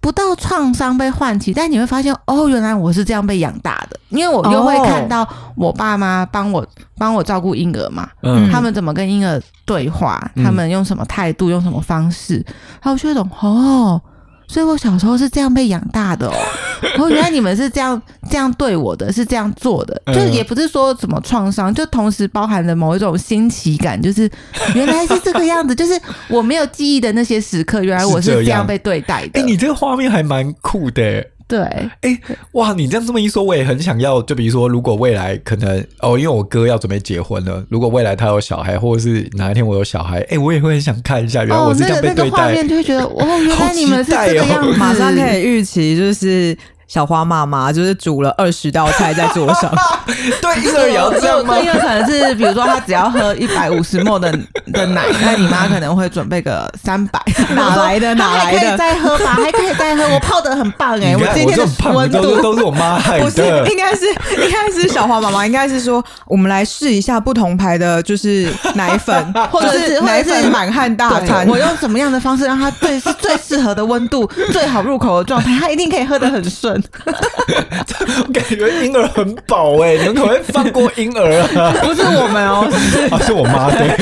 [0.00, 6.66] 不到创伤被唤起，但你会发现哦，原来我是这样被养大的，因为我又会看到我爸妈帮我
[6.98, 12.37] 帮我照顾婴儿嘛，嗯，他们怎么跟婴儿对话，他们用什么态度，用什么方式，
[12.82, 14.00] 然后我就懂哦。
[14.46, 16.35] 所以我小时候是这样被养大的哦，
[16.98, 24.30] 哦，原来你们是这样这样对我的，是这样做的，就也不是说什么创伤，就同时包含了某一种新奇感，就是
[24.74, 28.64] 原来是这个样子， 就是我没有记忆的那些时刻，原来我是这样。
[28.66, 29.38] 被对待的。
[29.38, 31.22] 哎，你这个画面还蛮酷的。
[31.46, 32.18] 对，哎，
[32.52, 32.72] 哇！
[32.72, 34.22] 你这样这么一说，我也很想要。
[34.22, 42.30] 就比如说，如果未来可能哦，因为我哥要准备结婚了，如果未来他有小孩，或者是哪一天我有小孩，哎，我也会很想看一下，原来我是这样被对待。
[42.30, 49.73] 哦，那个那个画面就会觉得，哦，原来你们是这样，哦，马上可以预期，就是小花妈妈就是煮了二十道菜在桌上，
[50.40, 51.55] 对，婴儿也要这样吗？
[51.55, 54.31] 对，因为可能是比如说他只要喝一百五十 ml 的
[54.73, 57.20] 的奶，那你妈可能会准备个三百，
[57.55, 58.14] 哪来的？
[58.14, 58.59] 哪来的？
[58.59, 60.05] 可以再喝吧，还可以再喝。
[60.14, 63.25] 我泡的很棒哎，我今天的温度都是都是我妈害的。
[63.25, 64.07] 不是，应该是
[64.44, 71.49] 应该是小花妈妈，应该是说我们来试一下不同牌的，就是奶粉， 或者是奶粉满汉大餐。
[71.49, 76.73] 我用什么样的方式让它最是最适合的温度，最好入口的状态，它一定可以喝的很顺。
[78.26, 81.72] 我感觉婴儿很饱哎，你们可不可以放过婴儿啊？
[81.82, 82.68] 不是我们哦，
[83.24, 83.94] 是我妈对。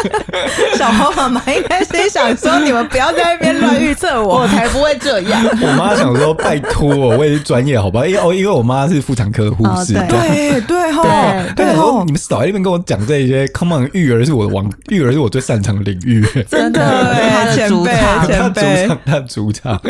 [0.76, 5.42] 小花妈妈应该是想说，你们不要在那边乱预测我，我才不会这样。
[5.62, 8.06] 我妈想说，拜托我，我也是专业，好吧？
[8.06, 11.04] 因为哦，因为我妈是妇产科护士，对对吼，
[11.56, 13.46] 对吼，你们少在那边跟我讲这些。
[13.48, 19.80] Come on，育儿是我的王，育儿是我最擅长的领域，真的，他的主场，前辈，他主场。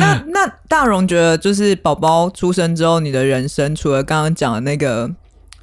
[0.00, 5.10] 那那大荣觉得，就是宝宝出生之后，你的人生除了刚刚讲的那个，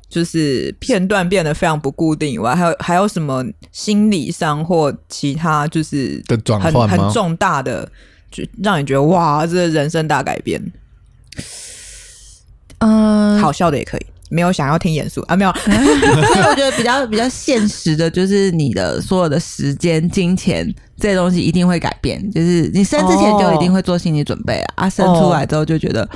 [0.10, 6.88] 就是片段变得非常不固定以外，还有还有什么心理上或其他就是的转换吗？
[6.88, 7.90] 很重大的，
[8.30, 10.62] 就让你觉得哇，这人生大改变。
[12.80, 14.06] 嗯，好笑的也可以。
[14.32, 15.52] 没有想要听严肃啊，没有。
[15.62, 22.20] 所以我觉得比较比较现实的，就是你的所有的时间、金钱这些东西一定会改变。
[22.32, 26.08] 就是你生之前就一定会做心理准备啊，啊，生出来之后就觉得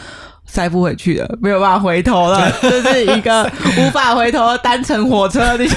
[0.45, 3.43] 塞不回去了，没有办法回头了， 这是一个
[3.78, 5.75] 无法回头的单程火车，你就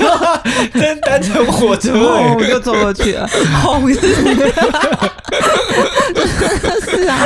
[0.72, 1.92] 真单程火车，
[2.37, 3.29] 我就坐过去了。
[3.53, 3.81] 好
[6.88, 7.18] 是啊，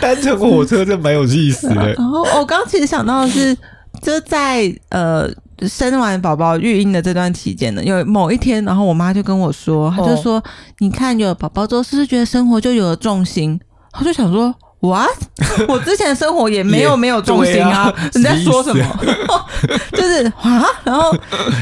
[0.00, 1.94] 单程火车这蛮有意思的。
[1.94, 3.56] 然后我刚其实想到的是。
[4.02, 5.30] 就在呃
[5.66, 10.44] 生完宝宝育婴的这段期间呢，有某一天，然后我妈就跟我说，她就说：“oh.
[10.80, 13.58] 你看有了宝宝之后，是不是觉得生活就有了重心？”
[13.92, 15.16] 她就想说：“What？
[15.68, 17.94] 我之前的生活也没有没有重心啊！
[18.14, 18.84] 你在说什么？
[19.92, 21.10] 就是啊，然后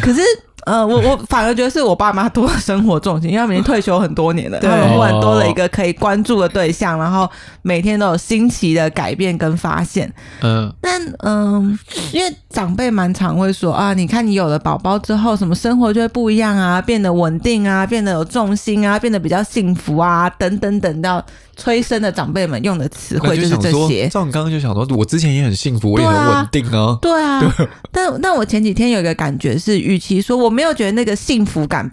[0.03, 0.23] 可是。”
[0.67, 7.29] 呃，我我反而觉得是我爸妈多了生活重心，因为他们已经退休很多年了，他们忽然多了一个可以关注的对象，然后
[7.63, 10.13] 每天都有新奇的改变跟发现。
[10.43, 11.79] 嗯，但嗯，
[12.13, 21.25] 因为长辈蛮常会说啊，你看你有了宝宝之后，什么生活就会不一样啊，变得稳定啊，变得有重心啊，变得比较幸福啊，等等等到。
[21.57, 24.09] 催生的长辈们用的词汇就是这些。
[24.09, 26.97] 照你刚刚就想说，我之前也很幸福，我也很稳定啊。
[27.03, 27.71] 对啊，对啊。
[27.93, 31.91] 但但我前几天有一个感觉是，与其说我没有觉得那个幸福感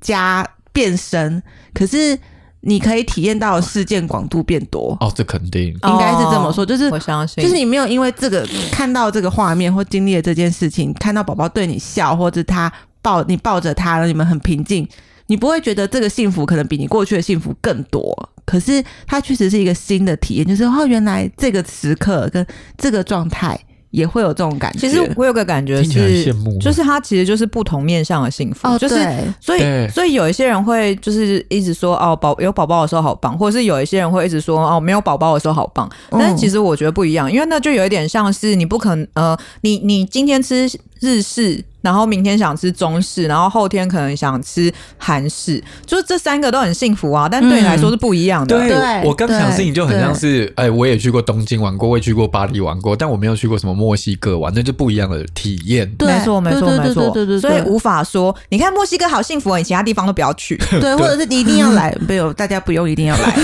[0.00, 1.42] 加变深，
[1.72, 2.18] 可是
[2.60, 4.96] 你可以体验到的事件广度变多。
[5.00, 6.66] 哦，这肯定应该是这么说。
[6.66, 14.88] 就是我相信，就是你没有因为这个看到这个画面或经历了这件事情，看到宝宝对你笑，或者他抱你抱着他，你们很平静。
[15.26, 22.44] 你不会觉得这个幸福可能比你过去的幸福更多，可是它确实是一个新的体验，就是哦，原来这个时刻跟
[22.76, 23.56] 这个状态
[23.90, 24.78] 也会有这种感觉。
[24.78, 28.68] 其实我有个感觉是，就是它其实就是不同面向的幸福。
[28.68, 28.96] 哦，就是
[29.40, 35.90] 所以所以有一些人会就是一直说哦，宝有宝宝的时候好棒，或者是有一些人会一直说哦，没有宝宝的时候好棒。
[36.10, 40.68] 但是其实我觉得不一样，因为那就有一点像是你不可能呃，你你今天吃
[41.00, 41.64] 日式。
[41.82, 48.56] 然后明天想吃中式，然后后天可能想吃韩式，就是这三个都很幸福啊，但对你来说是不一样的。
[48.56, 55.90] 嗯、对，我刚想的事情就很像是，哎，我也去过东京玩过，我也去过巴黎玩过，但我没有去过什么墨西哥玩，那就不一样的体验。
[55.96, 60.56] 对，没错，没错，没错，对对，所以无法说，你看墨西哥好幸福，你其他地方都不要去。
[60.80, 63.36] 对， 或者是你一定要来，没有，大家不用一定要来，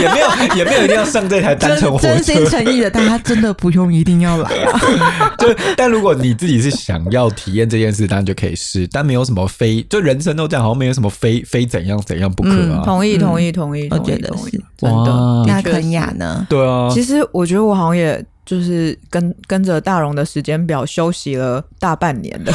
[0.00, 2.08] 也没有，也没有一定要上这台单程火车。
[2.08, 5.34] 真心诚意的，大家真的不用一定要来啊。
[5.38, 7.02] 就，但如果你自己是想。
[7.14, 12.82] 要体验这件事，当然就可以试，但没有什么非，就人生都这样，好像没有什么非非怎样怎样不可啊。
[12.82, 15.44] 嗯、同意，同意，同意，我觉得是真的。
[15.46, 16.46] 那肯雅呢？
[16.50, 22.52] 对啊，其实我觉得我好像也就是跟跟着大荣的时间表休息了大半年的，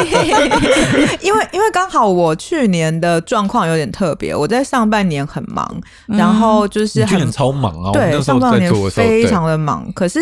[1.20, 5.68] 因为因为刚好我去年的状况有点特别，我在上半年很忙，
[6.08, 10.20] 嗯、然后就是很超忙啊，对，上半年非常的忙，可是。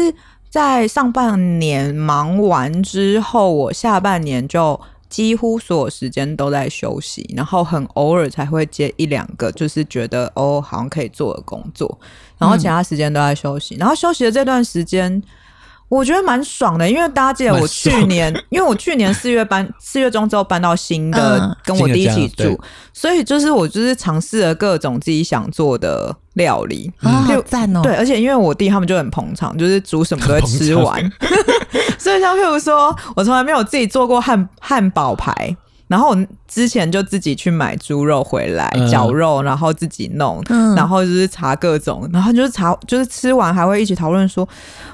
[0.49, 11.99] 在上半年忙完之后，我下半年就几乎所有时间都在休息，然后很偶尔才会接一两个，就是觉得哦，好像可以做的工作，
[12.39, 13.77] 然后其他时间都在休息。
[13.77, 15.23] 然后休息的这段时间。
[15.89, 22.61] 我觉得蛮爽的，因为大家记得我去年， 因为我去年四月搬四月中之后搬到新的，嗯、跟我弟一起住，
[22.93, 27.81] 所以就是我就是尝试了各种自己想做的料理，啊、好赞哦！
[27.83, 31.01] 对，而且因为我弟他们就很捧场，就是煮什么都会吃完，
[31.99, 35.57] 所以像譬如说我从来没有自己做过汉汉堡排。
[35.89, 44.49] 然后我之前就自己去买猪肉回来嗯绞肉，然后自己弄，嗯然后就是查各种，然后就是查，就是吃完还会一起讨论说，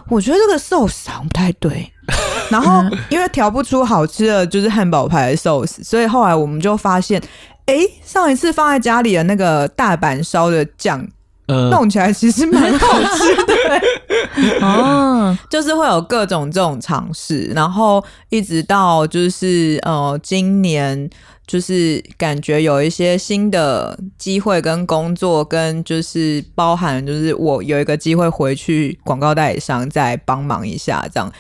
[0.09, 1.91] 我觉得这个寿司好像不太对。
[2.51, 7.21] 然后因为调不出好吃的就是汉堡牌的寿司，所以后来我们就发现，
[7.67, 11.05] 哎，上一次放在家里的那个大阪烧的酱，
[11.47, 13.55] 嗯，弄起来其实蛮好吃的。
[14.61, 21.09] 哦，就是会有各种这种尝试，然后一直到就是呃，今年
[21.47, 31.31] 就是感觉有一些新的机会跟工作，跟就是包含就是我有一个机会回去广告代理商再帮忙一下这样。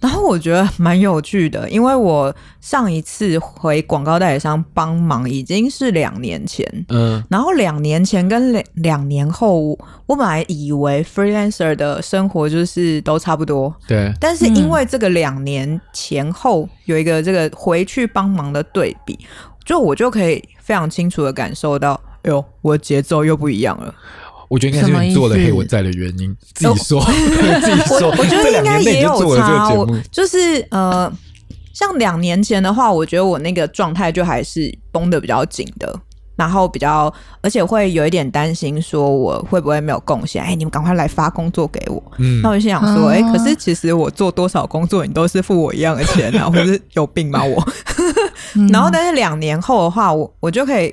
[0.00, 7.22] 然后我觉得蛮有趣的，因为我上一次回广告代理商帮忙已经是两年前，嗯。
[7.28, 19.18] 然后两年前跟两两年后，我本来以为 freelancer 的生活就是都差不多，对，但是因为这个两年前后有一个这个回去帮忙的对比，
[19.64, 23.94] 就我就可以非常清楚的感受到，哎呦，我的节奏又不一样了。
[24.48, 27.04] 我觉得应该是你做了《黑我在》的原因，自己说，
[27.62, 28.10] 自己说。
[28.18, 31.10] 我觉得应该也有差，我就是呃，
[31.74, 35.94] 像两年前的话，我觉得我那个状态就还是绷的比较紧的，
[36.34, 40.42] 然后比较，而且会有一点担心，说我会不会没有贡献？
[40.42, 42.02] 哎，你们赶快来发工作给我。
[42.18, 47.62] 嗯那我就心想说，哦哎、可是其实我做多少工作，你都是付我一样的钱啊， 或者是有病吗我？
[48.72, 50.92] 然后，但是两年后的话，我我就可以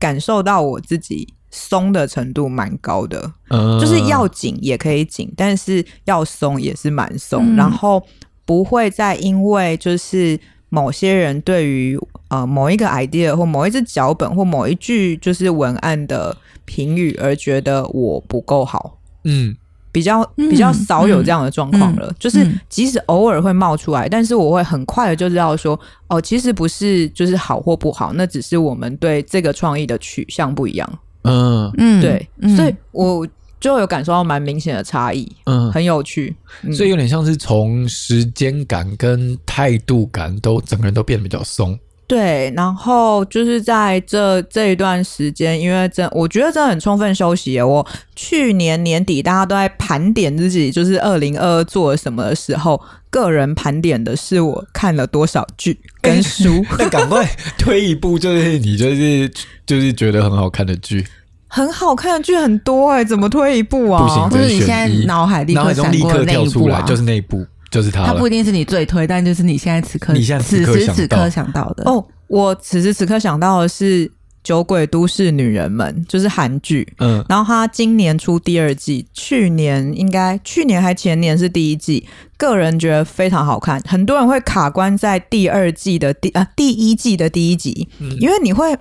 [0.00, 3.32] 感受到我自己松的程度蛮高的。
[3.50, 7.56] 嗯就是要紧也可以紧，但是要松也是蛮松，嗯。
[7.56, 8.02] 然后
[8.44, 19.56] 不会再因为就是某些人对于呃某一个 idea 或某一支脚本或某一句就是文案的评语而觉得我不够好，嗯。
[19.90, 22.06] 比较嗯比较少有这样的状况了。
[22.08, 22.14] 嗯。
[22.18, 22.60] 就是嗯。
[22.68, 30.98] 即使偶尔会冒出来，但是我会很快的就知道说，哦，其实不是就是好或不好，那只是我们对这个创意的取向不一样。
[31.28, 33.26] 嗯嗯，对，嗯所以我
[33.60, 36.34] 就有感受到蛮明显的差异，嗯，很有趣。
[36.62, 41.78] 嗯所以有点像是从时间感跟态度感都整个人都变得比较松。
[42.06, 47.62] 对，然后就是在这这一段时间，因为真我觉得真的很充分休息耶。
[47.62, 47.86] 我
[48.16, 59.30] 去年年底大家都在盘点自己，就是二零二二做了什么的时候，个人盘点的是我看了多少剧跟书，那赶快推一部，就是你就是
[59.66, 61.04] 就是觉得很好看的剧，
[61.48, 64.02] 很好看的剧很多哎，怎么推一部啊？
[64.02, 68.04] 不行，或者只能你现在脑海立刻闪过的那刻跳出来，一部啊就是那一部，就是它。
[68.04, 71.90] 它不一定是你最推，但就是你现在此刻你现在此此时此刻想到的。
[71.90, 74.06] 哦，我此时此刻想到的是
[74.44, 76.86] 《酒鬼都市女人们》，就是韩剧。
[76.98, 82.06] 嗯然后它今年出第二季，去年应该去年还前年是第一季，
[82.36, 83.80] 个人觉得非常好看。
[83.86, 87.88] 很多人会卡关在第二季的第啊第一季的第一集，
[88.20, 88.76] 因为你会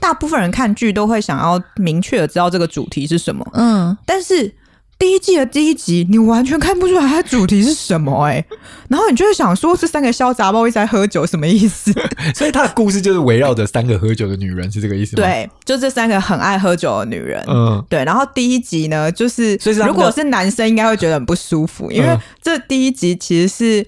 [0.00, 4.54] 大部分人看剧都会想要明确的知道这个主题是什么，嗯，但是
[4.96, 8.44] 第一季的第一集你完全看不出来它主题是什么哎、
[8.88, 11.92] 然后你就会想说这三个小杂包一直在喝酒什么意思？
[12.34, 17.84] 所以他的故事就是围绕着三个喝酒的女人，是这个意思吗？，对，就这三个很爱喝酒的女人，嗯。
[17.88, 22.20] 对，然后第一集呢，就是如果是男生，应该会觉得很不舒服，因为嗯。
[22.40, 23.86] 这第一集其实是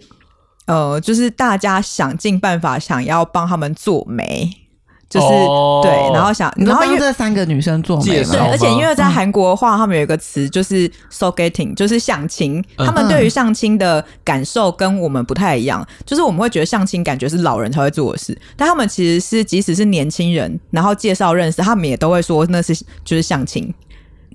[0.66, 4.50] 呃，就是大家想尽办法想要帮他们做媒，
[5.16, 6.98] 就是、哦对，然后想，然后因为。
[7.06, 8.48] 这三个女生做媒对，介绍？
[8.50, 12.58] 而且因为在嗯韩国的话，他们有一个词就是 “so getting”，就是相亲。
[12.78, 22.74] 嗯他们对于相亲的感受跟我们不太一样，就是我们会觉得相亲感觉是老人才会做的事，但他们其实是即使是年轻人，然后介绍认识，他们也都会说那是
[23.04, 23.72] 就是相亲。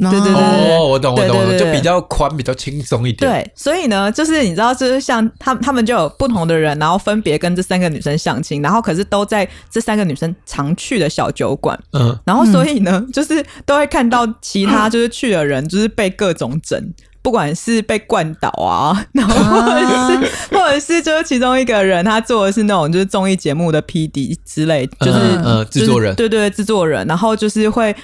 [0.09, 0.33] 对对对对。
[0.33, 16.93] 对哦，我懂，我懂，我懂，就比较宽，比较轻松一点。，对，所以呢，就是你知道，就是像他他们就有不同的人，然后分别跟这三个女生相亲，然后可是都在这三个女生常去的小酒馆，嗯，然后所以呢， 就是都会看到其他就是去的人，就是被各种整。
[17.23, 26.15] 不管是被灌倒啊， 然后或者是、或者是就是其中一个人，他做的是那种就是综艺节目的 P D 之类，就是、嗯嗯制作人。
[26.15, 27.95] 对对对，制作人，然后就是会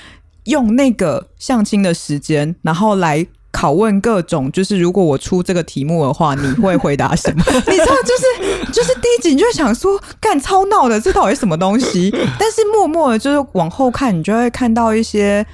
[0.47, 7.43] 用那个相亲的时间，然后来拷问各种，就是如果我出这个题目的话，你会回答什么？
[7.47, 12.09] 你知道，就是就是第一集你就想说，干超闹的，这到底是什么东西？
[12.39, 15.45] 但是默默的，就是往后看，你就会看到一些。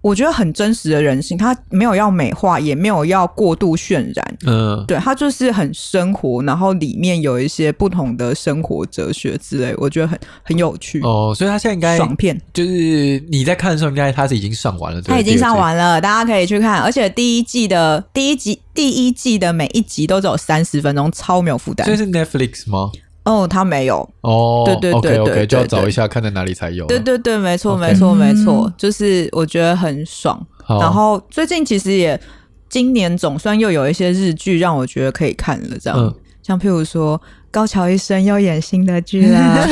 [0.00, 11.00] 我觉得很真实的人性，他没有要美化，也没有要过度渲染，嗯，对他就是很生活，然后里面有一些不同的生活哲学之类，我觉得很很有趣。
[11.02, 15.50] 哦，所以他现在应该爽片，就是你在看的时候，应该他是已经上完了，他已经上。
[15.60, 16.80] 完了，大家可以去看。
[16.80, 21.86] 而且第一季的第一集，第一季的每一集都只有三十分钟，超没有负担。
[21.86, 22.90] 这是 Netflix 吗？
[23.30, 24.08] 哦，他没有。
[24.22, 26.86] 哦，对对对对就要找一下看在哪里才有。
[26.86, 30.44] 对对对，没错没错没错嗯，就是我觉得很爽。
[30.66, 32.20] 然后最近其实也
[32.68, 37.20] 今年总算又有一些日剧让我觉得可以看了，这样，嗯像譬如说
[37.50, 39.66] 高桥医生要演新的剧啦，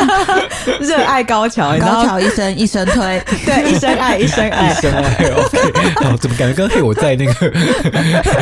[0.80, 7.52] 热爱高桥，高桥一生一生推， 对一生爱 一生爱，一生爱 OK，好，怎么感觉跟嘿我在那个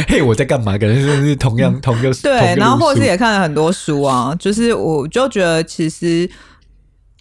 [0.08, 0.76] 嘿我在干嘛？
[0.78, 6.28] 感觉是是同样同一个对，然后或者是也看了很多书啊，就是我就觉得其实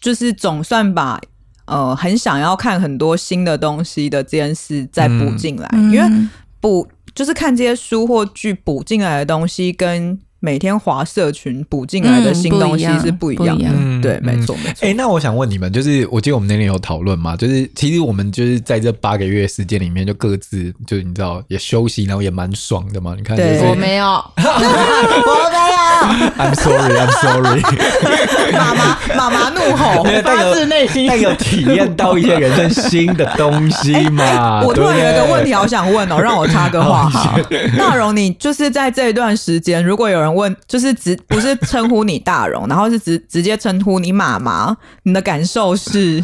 [0.02, 1.20] 就是总算把
[1.66, 6.10] 呃很想要看很多新的东西的这件事再补进来，嗯因为
[6.60, 10.20] 补就是看这些书或剧补进来的东西跟。
[10.40, 14.80] 每天划社群补进来的新东西是不一样的，嗯对，没错嗯没错。
[14.82, 23.14] 哎、欸，那我想问你们，就是我记得我们那天有讨论嘛，就是其实我们就是在这八个月时间里面，就各自就是你知道也休息，然后也蛮爽的嘛。
[23.18, 25.80] 你看、就是，对我没有，我没有。
[26.38, 27.62] I'm sorry, I'm sorry。
[28.54, 34.24] 妈妈妈妈怒吼，发自内心，但有体验到一些人生新的东西嘛？
[34.24, 37.36] 欸、我突然有一个问题，好想问哦，让我插个话 哈。
[37.78, 46.24] 大荣，你就是在这一段时间，如果有人问，就是直不是称呼你大荣，然后是直直接称呼你妈妈，你的感受是？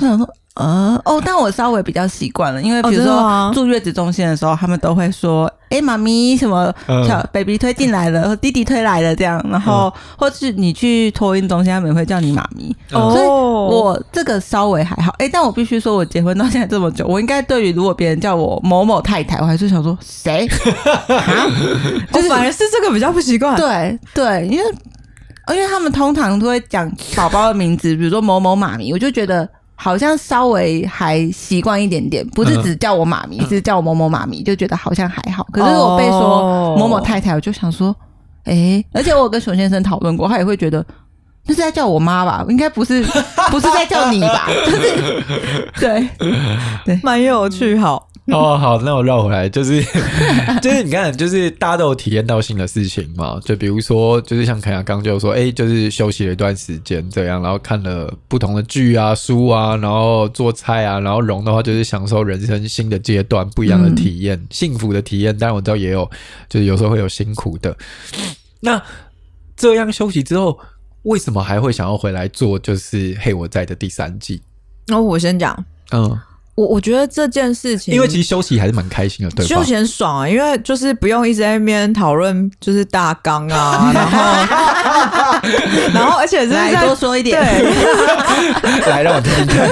[0.56, 6.74] 呃哦，但我稍微比较习惯了，因为比如哦说住月子中心的时候，他们都会说：“哎、欸，妈咪，什么
[7.06, 12.74] 小 baby 推进来了， 嗯、弟弟推来了，这样。”然后、嗯、或是你去托运中心，他们也会叫你妈咪。
[12.94, 15.12] 哦，所以我这个稍微还好。
[15.20, 20.48] 哎、欸，但我必须说，我结婚到现在这么久，我应该对于如果别人叫我某某太太，我还是想说谁
[21.10, 21.48] 啊？
[22.14, 23.58] 就是、哦、反而是这个比较不习惯。
[23.58, 24.64] 对对，因为
[25.54, 29.46] 因为他们通常都会讲宝宝的名字，比如说某某妈咪，我就觉得。
[29.76, 35.46] 好像稍微还习惯一点点，不是只叫我妈咪，嗯、是叫我某某妈咪，就觉得好像还好。
[35.52, 37.96] 可是我被说某某太太，我就想说，
[38.46, 40.84] 哎、欸，而且我有跟熊先生讨论过，他也会觉得
[41.46, 43.04] 那是在叫我妈吧，应该不是，
[43.52, 44.48] 不是在叫你吧？
[44.66, 45.24] 就是
[45.80, 46.10] 对
[46.86, 48.08] 对，蛮有趣，好。
[48.32, 49.84] 哦，好，那我绕回来，就是
[50.60, 65.38] 就是你看，就是大家都有体验到新的事情嘛，就比如说，就是像凯亚刚就说，哎、欸，就是休息了一段时间这样，然后看了不同的剧啊、书啊，然后做菜啊，然后龙的话就是享受人生新的阶段、不一样的体验、嗯、幸福的体验。
[65.38, 66.10] 当然我知道也有，
[66.50, 67.78] 就是有时候会有辛苦的。
[68.60, 68.82] 那
[69.56, 70.60] 这样休息之后，
[71.04, 72.58] 为什么还会想要回来做？
[72.58, 74.42] 就是《嘿我在》的第三季？
[74.88, 76.20] 那、哦、我先讲，嗯。
[76.56, 79.56] 我我觉得这件事情，因为其实休息还是蛮开心的，对吧？
[79.56, 85.40] 休息很爽啊，因为就是不用一直在那边讨论，就是大纲啊，然后
[85.94, 87.38] 然后而且是在来多说一点，
[88.62, 89.70] 对， 来让我听听看，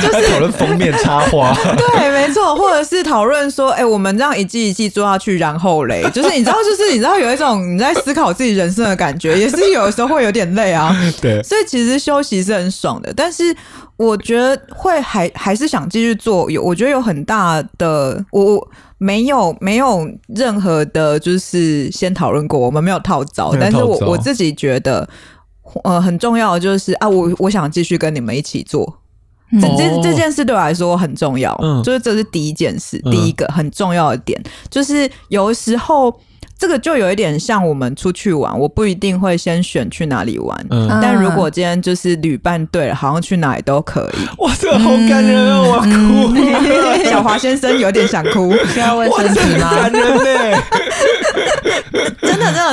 [0.00, 13.56] 就是讨论封面插画， 对，没错，或者是讨论说，哎、欸，我们这样一季一季做下去，然后嘞，就是你知道，就是你知道有一种你在思考自己人生的感觉，也是有的时候会有点累啊，对，所以其实休息是很爽的，但是。
[13.96, 18.68] 我觉得会还还是想继续做，有我觉得有很大的，我
[18.98, 25.08] 没有没有任何的，就是先讨论过，我们没有套招，但是我我自己觉得，
[25.84, 28.98] 呃，很重要的就是啊，我我想继续跟你们一起做，
[29.52, 36.14] 嗯、这这这件事对我来说很重要，嗯，就是这是第一件事，嗯、第一个很重要的点，就是有时候。
[36.58, 44.42] 这个就有一点像我们出去玩，我不一定会先选去哪里玩，嗯、但如果今天就是旅伴对了，好像去哪里都可以。
[44.42, 45.62] 哇，这个好感人啊！
[45.62, 46.32] 我哭。
[46.34, 49.70] 嗯、小华先生有点想哭，需要卫生纸吗？
[49.70, 50.24] 感人呢。
[50.24, 50.62] 真的，真的，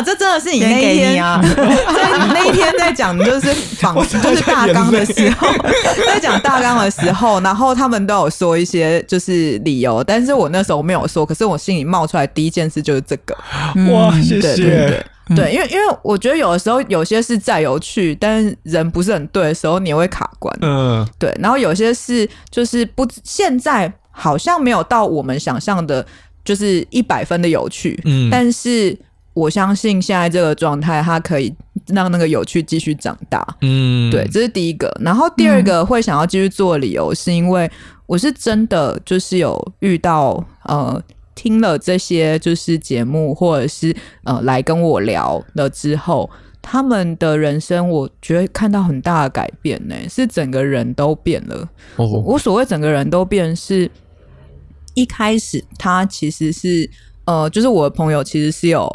[0.04, 5.48] 这真的是你那一天啊， 在你那一天在讲就是仿， 就是大纲的时候，
[6.06, 13.36] 在讲大纲的时候，然后他们都有说一些就是理由，但是我那时候没有说，可是我心里冒出来第一件事就是这个。
[13.92, 14.56] 哇，谢谢。
[14.56, 20.54] 对对对，对，因为因为我觉得有的时候有些是再有趣，但是人不是很对的时候，你也会卡关。
[20.62, 21.34] 嗯，对。
[21.40, 26.06] 然后有些是就是不，现在好像没有到我们想象的，
[26.44, 28.00] 就是一百分的有趣。
[28.04, 28.98] 嗯，但是
[29.34, 31.54] 我相信现在这个状态，它可以
[31.88, 33.46] 让那个有趣继续长大。
[33.62, 34.96] 嗯，对，这是第一个。
[35.02, 37.70] 然后第二个会想要继续做的理由，是因为
[38.06, 41.02] 我是真的就是有遇到呃。
[41.36, 46.30] 听了这些就是节目，或者是呃来跟我聊了之后，
[46.62, 51.68] 他们的人生，我觉得看到很大的改变呢，是整个人都变了。
[51.96, 53.90] 哦，我所谓整个人都变，是
[54.94, 56.88] 一开始他其实是
[57.26, 58.88] 呃，就是我的朋友其实是有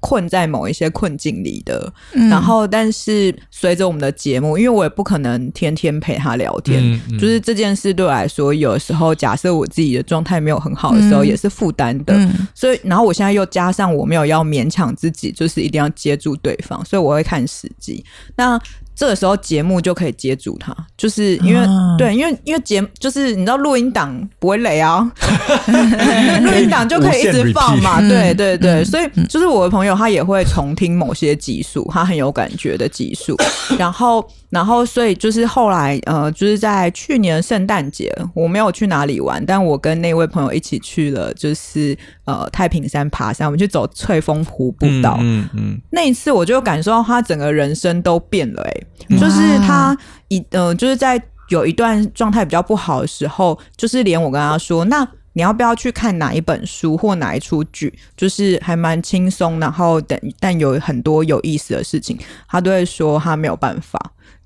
[0.00, 1.92] 困在某一些困境里的。
[2.12, 12.14] 嗯然后，但是随着我们的节目，因为我也不可能天天陪他聊天，嗯嗯就是这件事对我来说，有时候假设我自己的状态没有很好的时候，嗯也是负担的。
[12.14, 18.04] 嗯所以，然后我现在又加上我没有要勉强自己，就是一定要接住对方，所以我会看时机。
[18.36, 18.60] 那
[18.98, 21.96] 这个时候节目就可以接住他，就是因为、啊。
[21.96, 25.08] 对，因为因为节就是你知道录音档不会累啊，
[26.42, 33.36] 录音档就可以一直放嘛，对对对，嗯所以就是我的朋友他也会重听某些集数，他很有感觉的集数，
[33.78, 45.80] 然后然后所以就是后来呃，就是在去年圣诞节我没有去哪里玩，但我跟那位朋友一起去了，就是呃太平山爬山，我们去走翠峰湖步道，嗯嗯。
[45.90, 48.86] 那一次我就感受到他整个人生都变了、欸，
[49.18, 49.96] 就是他
[50.28, 62.18] 一呃，就是在有一段状态比较不好的时候，就是连我跟他说，那你要不要去看哪一本书或哪一出剧，就是还蛮轻松，然后等但有很多有意思的事情，
[62.48, 63.98] 他都会说他没有办法，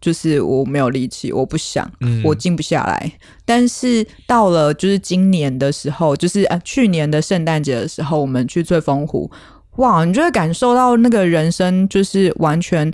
[0.03, 3.11] 就是我没有力气，我不想，嗯我静不下来。
[3.46, 9.30] 但是到了就是今年的时候，就是呃去年的圣诞节的时候，我们去翠峰湖。
[9.76, 12.92] 哇，你就会感受到那个人生就是完全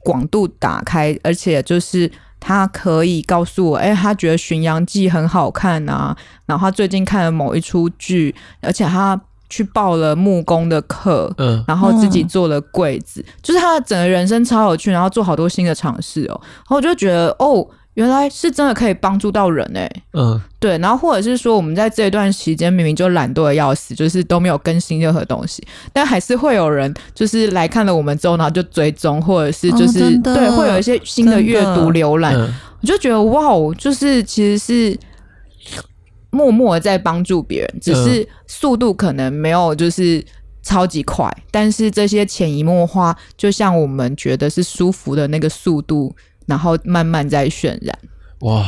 [0.00, 2.10] 广度打开，而且就是
[2.40, 6.16] 他可以告诉我，哎，他觉得《巡洋记》很好看啊，
[6.46, 9.20] 然后他最近看了某一出剧，而且他
[9.52, 11.62] 去报了木工的课，嗯。
[11.68, 19.90] 然后自己做了柜子，就是他的整个人生超有趣，然后做好多新的尝试哦，然后我就觉得哦，原来是真的可以帮助到人哎。
[20.14, 20.40] 嗯。
[20.58, 31.42] 对，然后或者是说，我们在这一段时间明明就懒惰的要死，就是都没有更新任何东西，但还是会有人就是来看了我们之后，然后就追踪，或者是就是、哦对，会有一些新的。
[31.42, 32.48] 阅读浏览，嗯。
[32.80, 34.98] 我就觉得哇哦，就是其实是
[36.32, 40.24] 默默的在帮助别人，只是速度可能没有就是
[40.62, 46.14] 超级快，但是这些潜移默化，就像我们觉得是舒服的那个速度，
[46.46, 47.96] 然后慢慢在渲染。
[48.40, 48.64] 哇，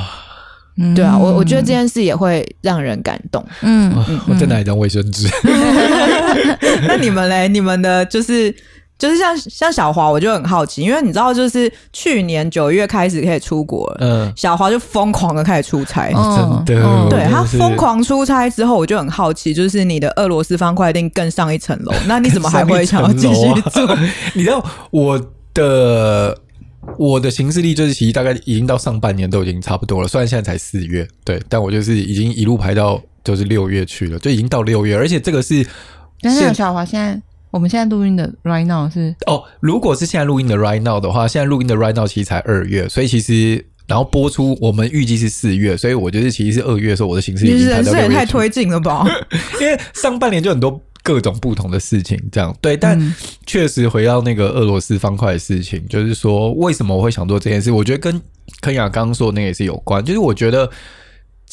[0.76, 3.44] 嗯对啊，我我觉得这件事也会让人感动。
[3.62, 3.92] 嗯
[4.28, 5.26] 我再拿一张卫生纸。
[6.86, 7.48] 那你们嘞？
[7.48, 8.54] 你们的就是
[8.96, 16.10] 就是像像小华，我就很好奇，因为你知道，就是去年九月开始可以出国了，嗯，小华就疯狂的开始出差。
[16.14, 23.86] 哦真的，嗯对他疯狂出差之后，我就很好奇，就是你的俄罗斯方块一定更上一层楼， 那你怎么还会想要继续做？
[23.86, 23.98] 做？
[24.34, 25.20] 你知道我
[25.52, 26.38] 的
[26.96, 35.66] 我的行事历就是其实大概已经到上半年都已经差不多了，虽然现在才四月，对，但我就是已经一路排到就是六月去了，就已经到六月，而且这个是
[36.20, 37.20] 但是现小华现在，
[37.54, 49.06] 我们现在录音的 right now 是哦，如果是现在录音的 right now 的话，现在录音的 right now 其实才二月，所以其实然后播出我们预计是四月，所以我觉得其实是二月的时候，我的形式你人生也太推进了吧？
[49.62, 53.14] 因为上半年就很多各种不同的事情，这样对，但嗯
[53.46, 57.70] 确实回到那个俄罗斯方块的事情，就是说为什么我会想做这件事？
[57.70, 58.20] 我觉得跟
[58.62, 60.68] 肯雅刚刚说的那个也是有关，就是我觉得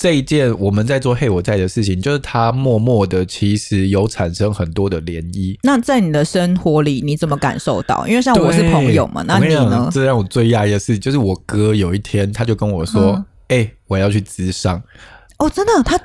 [0.02, 5.56] 这一件我们在做嘿我在的事情，就是它默默的其实有产生很多的涟漪。
[5.62, 8.08] 那在你的生活里，你怎么感受到？
[8.08, 9.88] 因为像我是朋友嘛，那你呢？
[9.94, 14.82] 这让我最讶异的是，就是我哥有一天他就跟我说嗯：“哎、我要去咨商。
[15.38, 16.00] 哦，真的，他”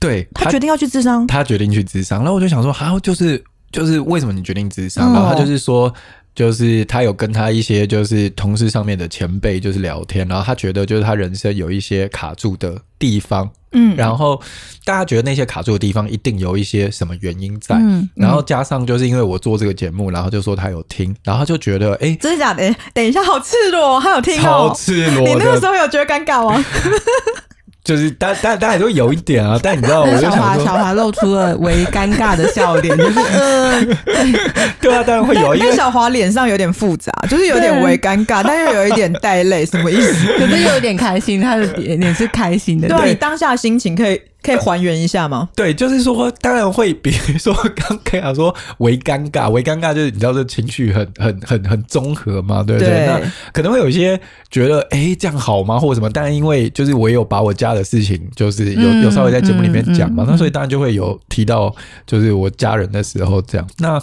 [0.00, 5.10] 对他决定要去咨商，他决定去咨商，然后我就想说，好，就是就是为什么你决定咨商？
[5.10, 5.92] 哦然后他就是说，
[6.34, 14.40] 就是他有跟他一些就是同事上面的前辈就是聊天，然后他觉得就是他人生有一些卡住的地方，嗯，然后
[14.84, 22.74] 大家觉得那些卡住的地方一定有一些什么原因在，嗯然后加上就是因为我做这个节目，然后就说他有听，然后就觉得哎，真的假的？
[22.94, 24.74] 等一下，好赤裸，他有听超哦。
[24.74, 26.64] 赤裸你那个时，候有觉得尴尬吗？
[27.84, 33.82] 就是大大大家都有一点啊，但你知道，我就小想说，华小华露出了为尴尬的笑脸，就是呃，
[34.80, 40.26] 对啊，当然会有，因为但小华脸上有点复杂，就是有点为尴尬， 但又有一点带泪，什么意思？
[40.38, 45.48] 可是又有点开心，他的脸脸是开心的，对啊，你当下心情可以可以还原一下吗？
[45.54, 52.88] 对，就是说，当然会，比如说刚刚讲说为尴尬，为尴尬就是你知道这情绪很很很很综合嘛，对不对？
[52.90, 53.20] 对那
[53.52, 54.20] 可能会有一些
[54.50, 56.10] 觉得，哎，这样好吗，或者什么？
[56.10, 61.72] 但是因为就是我也有把我家的事情，就是有有稍微在节目里面讲嘛，嗯嗯嗯那所以当然就会有提到，
[62.06, 63.66] 就是我家人的时候这样。
[63.78, 64.00] 那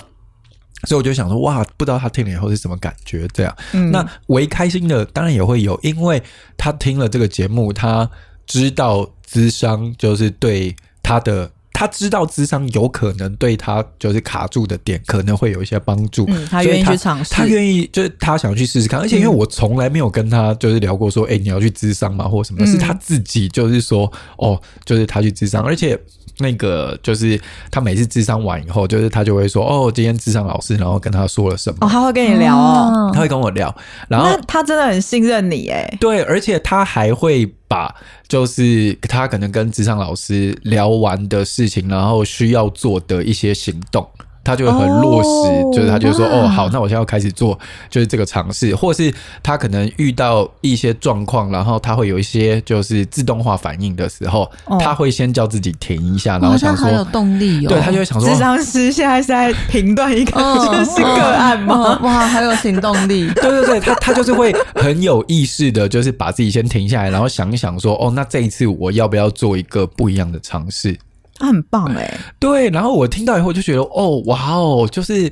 [0.88, 3.28] 所以我就想说，哇，不知道他听了以后是什么感觉？
[3.34, 3.54] 这样。
[3.74, 6.24] 嗯，那为开心的当然也会有，因为
[6.58, 8.10] 他听了这个节目，他
[8.50, 25.98] 知道咨商就是对他的他知道智商有可能对他就是卡住的点可能会有一些帮助，嗯，他愿意去尝试，他愿意就是他想去试试看，而且因为我从来没有跟他就是聊过说，哎、嗯欸，你要去智商吗，或什么，是他自己就是说，哦，就是他去智商，而且。
[26.40, 33.74] 那个就是他每次智商完以后，就是他就会说：“哦，今天智商老师，然后跟他说了什么？”哦，他会跟你聊哦，他会跟我聊。
[34.08, 35.98] 然后他真的很信任你哎。
[36.00, 37.94] 对，而且他还会把
[38.28, 44.08] 就是他可能跟智商老师聊完的事情，然后需要做的一些行动。
[44.44, 47.58] 他就会很落实，oh, 就是他就说哦，好，那我现在要开始做，
[47.90, 49.14] 就是这个尝试，或是
[49.44, 54.82] 他可能遇到一些状况，然后他会有一些就是自动化反应的时候，oh.
[54.82, 60.32] 他会先叫自己停一下，然后想说很有动力哦，对，他就会想说，智商师现在是在评断一个
[60.66, 70.98] 就是个案吗？Oh, oh, 哇，很有行动力，对对对，他他就是会很有意识的，就是把自己先停下来，然后想一想说，哦，那这一次我要不要做一个不一样的尝试？
[71.40, 75.24] 他很棒哎、欸，对，然后我听到以后就觉得，哦，哇哦，就是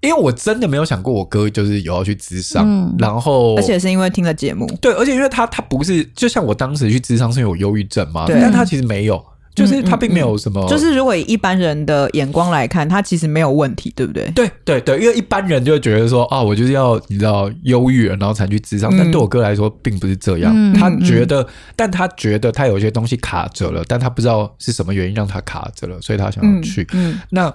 [0.00, 8.38] 因为我真的没有想过我哥就是有要去咨商，嗯、然后而且是因为听了节目，对，而且因为他他不是就像我当时去咨商是因为有忧郁症嘛，对。
[8.40, 9.24] 但他其实没有。
[9.60, 14.30] 就是他并没有什么、就是如果以一般人的眼光来看，他其实没有问题，对不对？
[14.34, 18.90] 对对对，因为一般人就会觉得说啊，我就是要你知道忧郁了，然后才去咨商。
[18.92, 20.52] 嗯、但对我哥来说，并不是这样。
[20.54, 21.46] 嗯、他觉得，嗯、
[21.76, 26.86] 但他觉得他有一些东西卡着了，但他不知道是什么原因让他卡着了，所以他想要去。
[27.30, 27.52] 那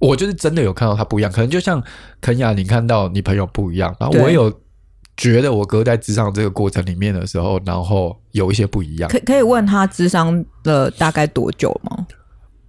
[0.00, 1.82] 我就是真的有看到他不一样，可能就像
[2.20, 4.52] 肯雅，你看到你朋友不一样，然后我有。
[5.20, 9.10] 觉得我哥在智商这个过程里面的时候，然后有一些不一样。
[9.10, 12.06] 可可以问他智商了大概多久吗？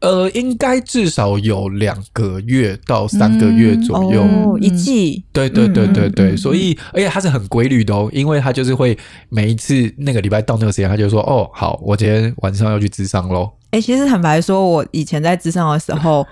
[0.01, 5.23] 呃，应该至少有两个月到三个月左右，嗯哦、一季。
[5.31, 8.97] 对对对对对，嗯、所以而且他是很规律的哦，因为他就是会
[9.29, 16.27] 每一次那个礼拜到那个时间，他就说：“哦，好，我今天晚上要去智商喽。”哎，其实坦白说，我以前在智商的时候，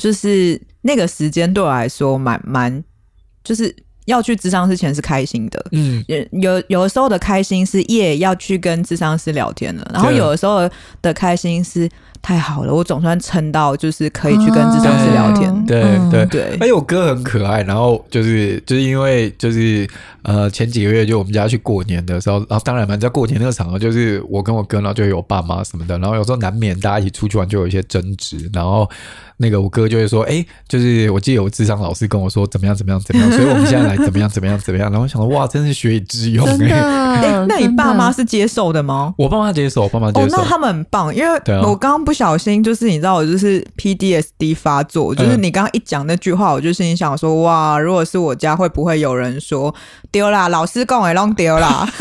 [0.00, 2.82] 就是那个时间对我来说蛮蛮
[3.44, 3.72] 就是。
[4.06, 10.68] 要去咨商之前是开心的，嗯，有有的时候的开心是耶要去跟咨商师聊天了，然后有的时候
[11.02, 11.88] 的开心是
[12.22, 16.56] 太好了，我总算撑到就是可以去跟咨商师聊天，对对对。
[16.60, 19.88] 而且我哥很可爱，然后就是就是因为就是
[20.22, 28.88] 呃前几个月就我们家去过年的时候，然后当然嘛在过年那个场合，就是我跟我哥，然后就有爸妈什么的，然后有时候难免大家一起出去玩就有一些争执，然后。
[29.42, 34.90] 那个我哥就会说，哎、欸，就是我记得有智商老师跟我说怎么样怎么样怎么样，所以我们现在来怎么样怎么样怎么样。
[34.92, 37.46] 然后我想说，哇，真是学以致用哎、欸欸。
[37.48, 39.14] 那你爸妈是接受的吗？
[39.16, 40.26] 我爸妈接受，我爸妈接受。
[40.26, 49.74] 哦，那他们很棒，因为我刚刚不小心就是你知道，我就是 PDSD 发作，就是你刚刚一讲那句话，我就心里想说，哇，如果是我家，会不会有人说
[50.12, 50.48] 丢啦？
[50.48, 51.88] 老师跟我弄丢啦？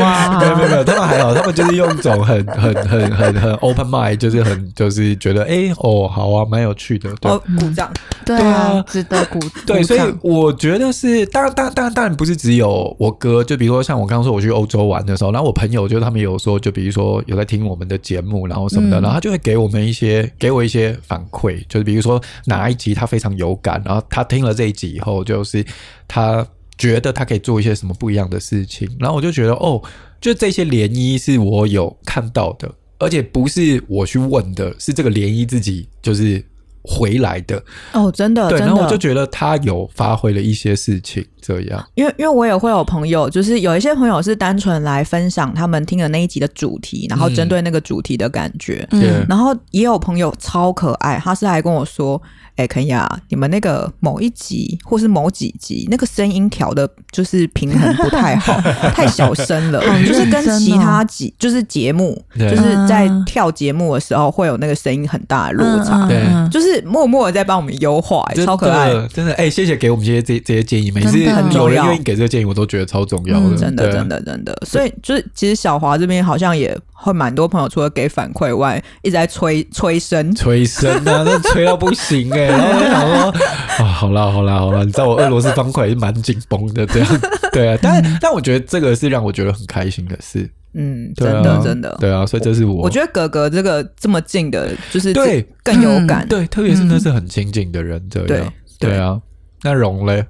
[0.00, 5.33] 哇，没有没有没有，他们还好，他们就是用一种很很很很很 open mind，就是很就是觉得。
[5.42, 7.92] 哎、欸、哦，好啊，蛮有趣的，对，哦、鼓掌，
[8.24, 9.38] 对啊，值得鼓。
[9.66, 25.64] 对，所以我觉得是，当然，当然，当然，当然不是只有我哥，就比如说像我刚刚说我去欧洲玩的时候，然后我朋友就他们有说，就比如说有在听我们的节目，然后什么的，嗯、然后他就会给我们一些，给我一些反馈，就是比如说哪一集他非常有感，然后他听了这一集以后，就是
[26.06, 29.80] 他觉得他可以做一些什么不一样的事情，然后我就觉得哦，
[30.20, 32.70] 就这些涟漪是我有看到的。
[33.04, 36.42] 而且不是我去问的，是这个涟漪自己就是
[36.82, 38.48] 回来的哦，真的。
[38.48, 41.86] 对，然后我就觉得他有发挥了一些事情，这样。
[41.94, 48.86] 因为因为我也会有朋友，就是有一些朋友是单纯来分享他们听的那一集的主题，然后针对那个主题的感觉。
[48.90, 52.20] 嗯，然后也有朋友超可爱，他是来跟我说。
[52.56, 58.60] 哎，肯亚，你们那个某一集或是某几集，那个声音调的，就是平衡不太好，
[58.94, 71.18] 太小声了，就是跟其他几就是节目，就是在跳节目的时候会有那个声音很大的落差，对，就是默默的在帮我们优化，超可爱，真的，哎，谢谢给我们这些这这些建议，每次
[71.52, 76.78] 有人愿意给这个建议，我都觉得超重要的，真的，真的，真的，所以就是其实小华这边好像也。
[77.04, 82.48] 会蛮多朋友除了给反馈外，一直在催催生，催生啊， 那催到不行哎、欸！
[82.48, 87.20] 然后我就想说，啊，好啦好啦好啦，你知道我俄罗斯方块也是蛮紧绷的，这样
[87.52, 87.78] 对啊。
[87.82, 98.42] 但、嗯、但我觉得这个是让我觉得很开心的事，嗯，真的真的，对啊，所以这是我我觉得格格这个这么近的，就是对更有感，对，特别是那是很亲近的人，这样对
[98.78, 99.20] 对啊。
[99.62, 100.24] 那荣嘞，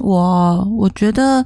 [0.00, 1.42] 我我觉得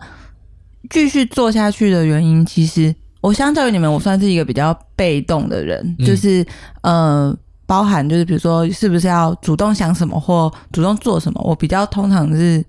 [0.90, 2.92] 继续做下去的原因，其实。
[3.26, 6.46] 我相较于你们，我算是一个比较被动的人，嗯、就是
[6.82, 12.64] 呃，包含就是比如说，是不是要主动想什么或主动做什么，我比较通常是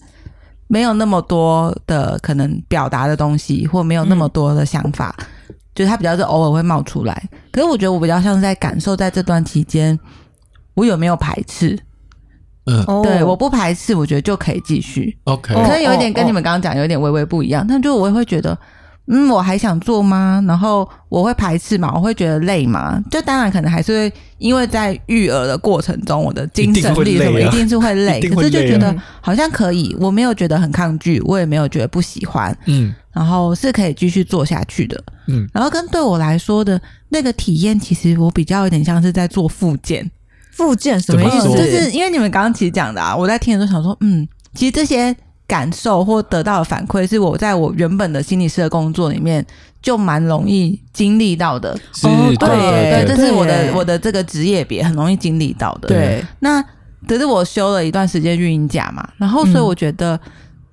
[0.68, 5.16] 没有那么多的可能表达的东西，或没有那么多的想法，
[5.48, 7.30] 嗯、就是它比较是偶尔会冒出来。
[7.52, 10.00] 可是我觉得我比较像是在感受，在这段期间，
[10.74, 11.78] 我有没有排斥？
[12.66, 15.16] 嗯，哦对，我不排斥，我觉得就可以继续。
[15.26, 18.58] OK，哦可能有一点跟你们刚刚讲有一点微微不一样，但就我也会觉得，
[19.08, 20.44] 嗯，我还想做吗？
[20.48, 21.92] 然后我会排斥嘛？
[21.96, 23.02] 我会觉得累嘛？
[23.10, 36.80] 就当然可能还是会，因为在育儿的过程中，我的精神力什么一定是会累， 可是就觉得好像可以，我没有觉得很抗拒，我也没有觉得不喜欢，嗯，然后是可以继续做下去的，嗯，然后跟对我来说的
[37.10, 40.10] 那个体验，其实我比较有点像是在做复健。
[40.52, 41.50] 复健什么意思？
[41.50, 45.16] 就是因为你们刚刚其实讲的啊，我在听的时候想说，嗯，其实这些
[45.48, 49.46] 感受或得到的反馈，是我在我原本的心理师的工作里面
[49.82, 51.72] 就蛮容易经历到的。
[52.04, 55.88] 哦对对对，这是我的我的这个职业别很容易经历到的。
[55.88, 56.62] 对，那
[57.08, 60.20] 可是我休了一段时间育婴假嘛，然后所以我觉得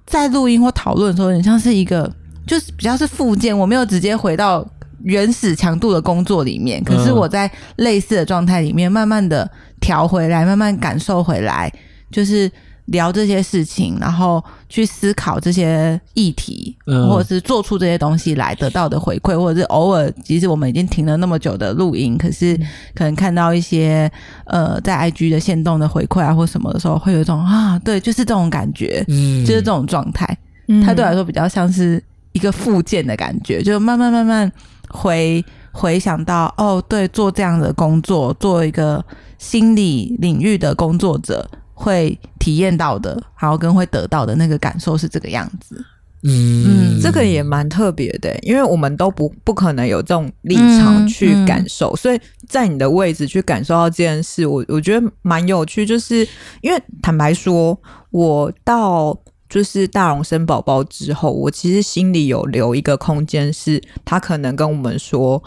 [0.05, 2.13] 在录音或讨论的时候，有点像是一个
[2.45, 4.67] 就是比较是附件，我没有直接回到
[5.05, 9.49] 原始强度的工作里面，可是我在类似的状态里面，慢慢的
[9.81, 11.73] 调回来，慢慢感受回来，
[12.11, 12.51] 就是
[12.87, 17.09] 聊这些事情，然后去思考这些议题，嗯。
[17.09, 22.55] 或者是做出这些东西来得到的回馈，或者是偶尔，即使我们已经停了那么久的录音，可是
[22.95, 24.11] 可能看到一些
[24.47, 30.27] 呃在 IG 的线动的回馈啊，或什么的时候，会有一种啊，对，就是这种感觉，嗯，就是这种状态。
[30.69, 30.85] 嗯。
[30.85, 34.51] 它对我来说比较像是一个附件的感觉，就慢慢慢慢
[34.89, 39.05] 回回想到，哦，对，做这样的工作，做一个
[39.39, 45.83] 心理领域的工作者会体验到的，然后跟会得到的那个感受是这个样子。
[46.23, 55.87] 嗯，这个也蛮特别的，因为我们都不不可能有这种立场去感受，嗯嗯、所以在你的位置去感受到这件事，我我觉得蛮有趣。
[55.87, 56.29] 就是
[56.61, 57.79] 因为坦白说，
[58.11, 59.19] 我到
[59.49, 65.43] 就是大荣生宝宝之后，我其实心里有留一个空间，是他可能跟我们说。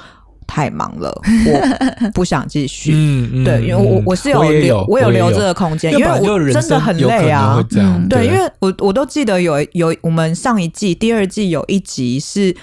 [0.48, 1.10] 太忙了，
[2.02, 2.94] 我不想继续。
[2.96, 7.64] 嗯嗯，对，因为我我是有留，我有留这个空间，因为我真的很累啊。
[7.76, 12.56] 嗯、对，因为我我都记得有有我们上一季第二季有一集是。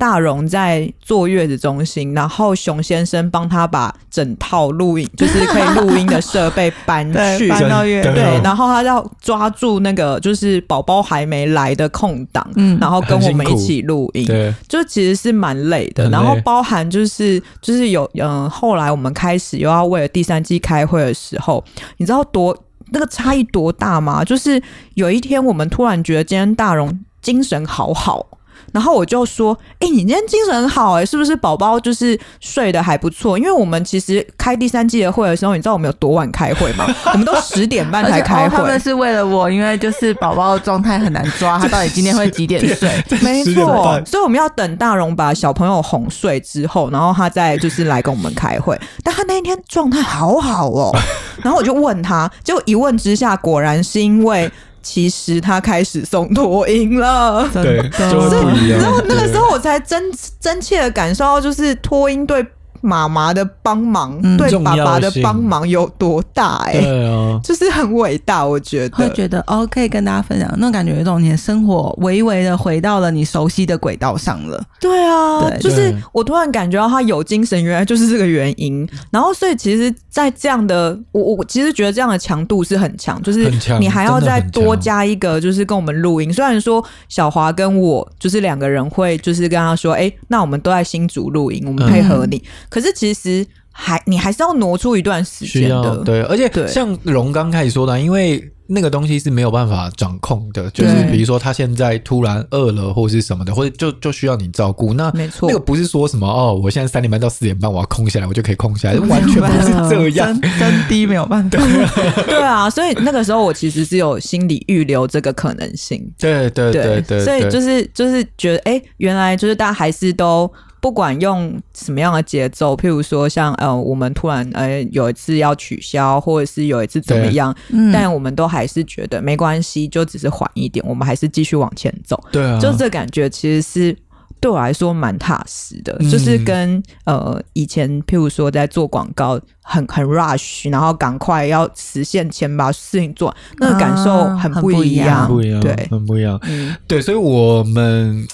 [0.00, 16.08] 大荣在坐月子中心，然后熊先生帮他把整套录音， 就是可以录音的设备搬去 搬到月子，对，然后他要抓住那个就是宝宝还没来的空档，嗯，然后跟我们一起录音，对，就其实是蛮累的。
[16.08, 21.62] 然后包含就是就是有嗯，后来我们开始又要为了第三季开会的时候，
[21.98, 22.56] 你知道多
[22.92, 24.24] 那个差异多大吗？
[24.24, 24.62] 就是
[24.94, 28.26] 有一天我们突然觉得今天大荣精神好好。
[28.72, 33.38] 然后我就说：“哎、欸，你今天精神很好哎、欸，是不是宝宝就是睡得还不错？
[33.38, 36.86] 因为我们其实开第三季的会的时候，你知道我们有多晚开会吗？
[37.12, 38.56] 我们都十点半才开会。
[38.56, 42.90] 他们是为了我，因为就是宝宝的状态很难抓，他到底今天会几点睡？
[43.22, 48.78] 没错，所以我们要等大荣把小朋友哄睡之后，然后他再就是来跟我们开会。
[49.02, 50.96] 但他那一天状态好好哦，
[51.42, 54.50] 然后我就问他， 结果一问之下，果然是因为。”
[54.82, 58.80] 其实他开始送脱音了，对，就会不一样。
[58.80, 60.02] 然后那个时候我才真
[60.40, 62.44] 真切的感受到，就是脱音对
[62.80, 66.78] 妈妈的帮忙，嗯、对爸爸的帮忙有多大、欸？
[66.78, 68.44] 哎，对啊， 就是很伟大。
[68.44, 74.62] 我觉得会觉得哦，可以跟大家分享那种感觉，有一种你的生活微微的回到了你熟悉的轨道上了。
[74.80, 78.88] 对啊，对就是我突然感觉到他有精神，原来就是这个原因。
[79.10, 86.32] 然后，所以其实，在这样的我，我其实觉得这样的强度是很强，就是你还要再多加一个，就是跟我们录音。
[86.32, 92.36] 虽然说小华跟我就是两个人会，就是跟他说，哎、欸，那我们都在新竹录音，我们配合你。
[92.36, 96.22] 嗯、可是其实还你还是要挪出一段时间的，对。
[96.22, 98.50] 而且像荣刚开始说的，因为。
[98.72, 104.94] 那个东西是没有办法掌控的，就是比如说他现在突然饿了或是什么的，或者就就需要你照顾。
[104.94, 111.58] 那没错，那个不是说什么哦，我现在三点半到四点半我要空下来，我就可以空下来，完全不是这样，真真的没有办法。
[112.22, 116.08] 对啊，所以那个时候我其实是有心理预留这个可能性。
[116.16, 120.48] 对对对对，对，所以就是就是觉得，哎、欸，原来就是大家还是都。
[120.80, 132.18] 不管用什么样的节奏，譬如说像呃，我们突然呃有一次要取消，或者是有一次怎么样，嗯、但我们都还是觉得没关系，就只是缓一点，我们还是继续往前走。
[132.32, 133.94] 对啊，就这感觉其实是
[134.40, 146.40] 对我来说蛮踏实的，嗯、就是跟呃以前譬如说在做广告很很 rush，然后赶快要实现前把事情做，那个感受很不一样，啊、不一样，对，很不一样。
[146.44, 148.26] 嗯，对，所以我们。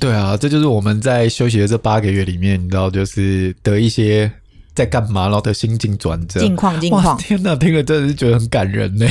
[0.00, 4.30] 对啊，这就是我们在休息的这八个月里面，你知道，就是得一些
[4.74, 7.16] 在干嘛，然后的心境转折、近况、近况。
[7.18, 9.06] 天哪，听了真的是觉得很感人呢。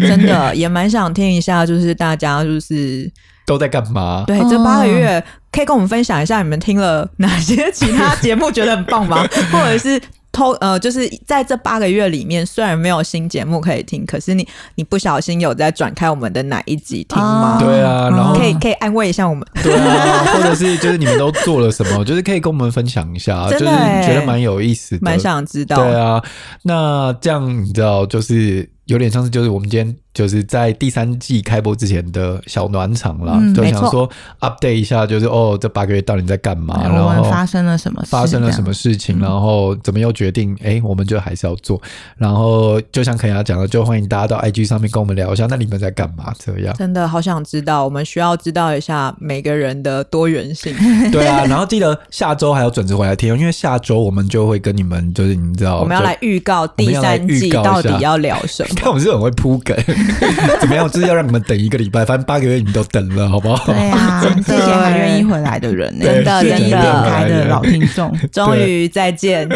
[0.00, 3.10] 真的也蛮想听一下，就是大家就是
[3.46, 4.24] 都在干嘛？
[4.26, 9.26] 对，这八个月可以跟我们分享一下，你们听了哪些其他节目觉得很棒吗？
[9.52, 10.00] 或者是？
[10.32, 17.58] 偷呃，就是在这八个月里面，虽然没有新节目可以听，可是你你不小心有在转开我们的哪一集听吗？
[17.60, 19.46] 对啊，然后可以可以安慰一下我们。
[19.62, 22.02] 对啊， 或者是就是你们都做了什么？
[22.04, 25.76] 就是可以跟我们分享一下，就是觉得蛮有意思的，蛮想知道。
[25.76, 26.22] 对啊，
[26.62, 29.96] 那这样你知道，就是有点像是就是我们今天。
[30.14, 34.06] 就是在第三季开播之前的小暖场啦，嗯、就想说
[34.40, 36.78] update 一下，就是哦，这八个月到底在干嘛？
[36.82, 38.04] 然后发生了什么？
[38.06, 39.18] 发生了什么事情？
[39.18, 40.54] 然后怎么又决定？
[40.62, 41.80] 哎、嗯，我们就还是要做。
[42.18, 46.30] 然后就像肯雅讲的，就欢迎大家到 IG 上面跟我们聊一下，那你们在干嘛？
[46.38, 50.76] 这样真的好想知道，我们需要知道一下每个人的多元性。
[51.10, 58.74] 对啊，然后记得下周还要准时回来听，因为下周我们就会跟你们，就是你们知道，我们要来预告第三季到底要聊什么？
[58.82, 59.76] 看我们是很会铺梗。
[60.60, 60.88] 怎么样？
[60.90, 63.64] 就是要让你们等一个礼拜，反正八个月你们都等了，好不好？
[63.72, 69.48] 对啊，谢谢还愿意回来的人，真的真的开的老听众，终于再见。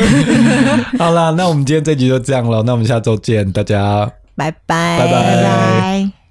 [0.99, 6.26] 好啦，那我们今天这集就这样了，那我们下周见，大家拜拜拜拜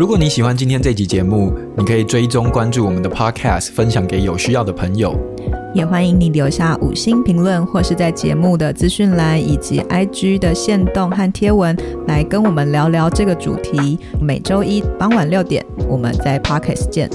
[0.00, 5.14] 如果你喜欢今天这集节目，你可以追踪关注我们的 Podcast，分享给有需要的朋友。
[5.74, 11.76] 也欢迎你留下五星评论，或是在节目的资讯栏以及 IG 的线动和贴文，
[12.08, 13.98] 来跟我们聊聊这个主题。
[14.18, 17.10] 每周一傍晚六点，我们在 Podcast 见。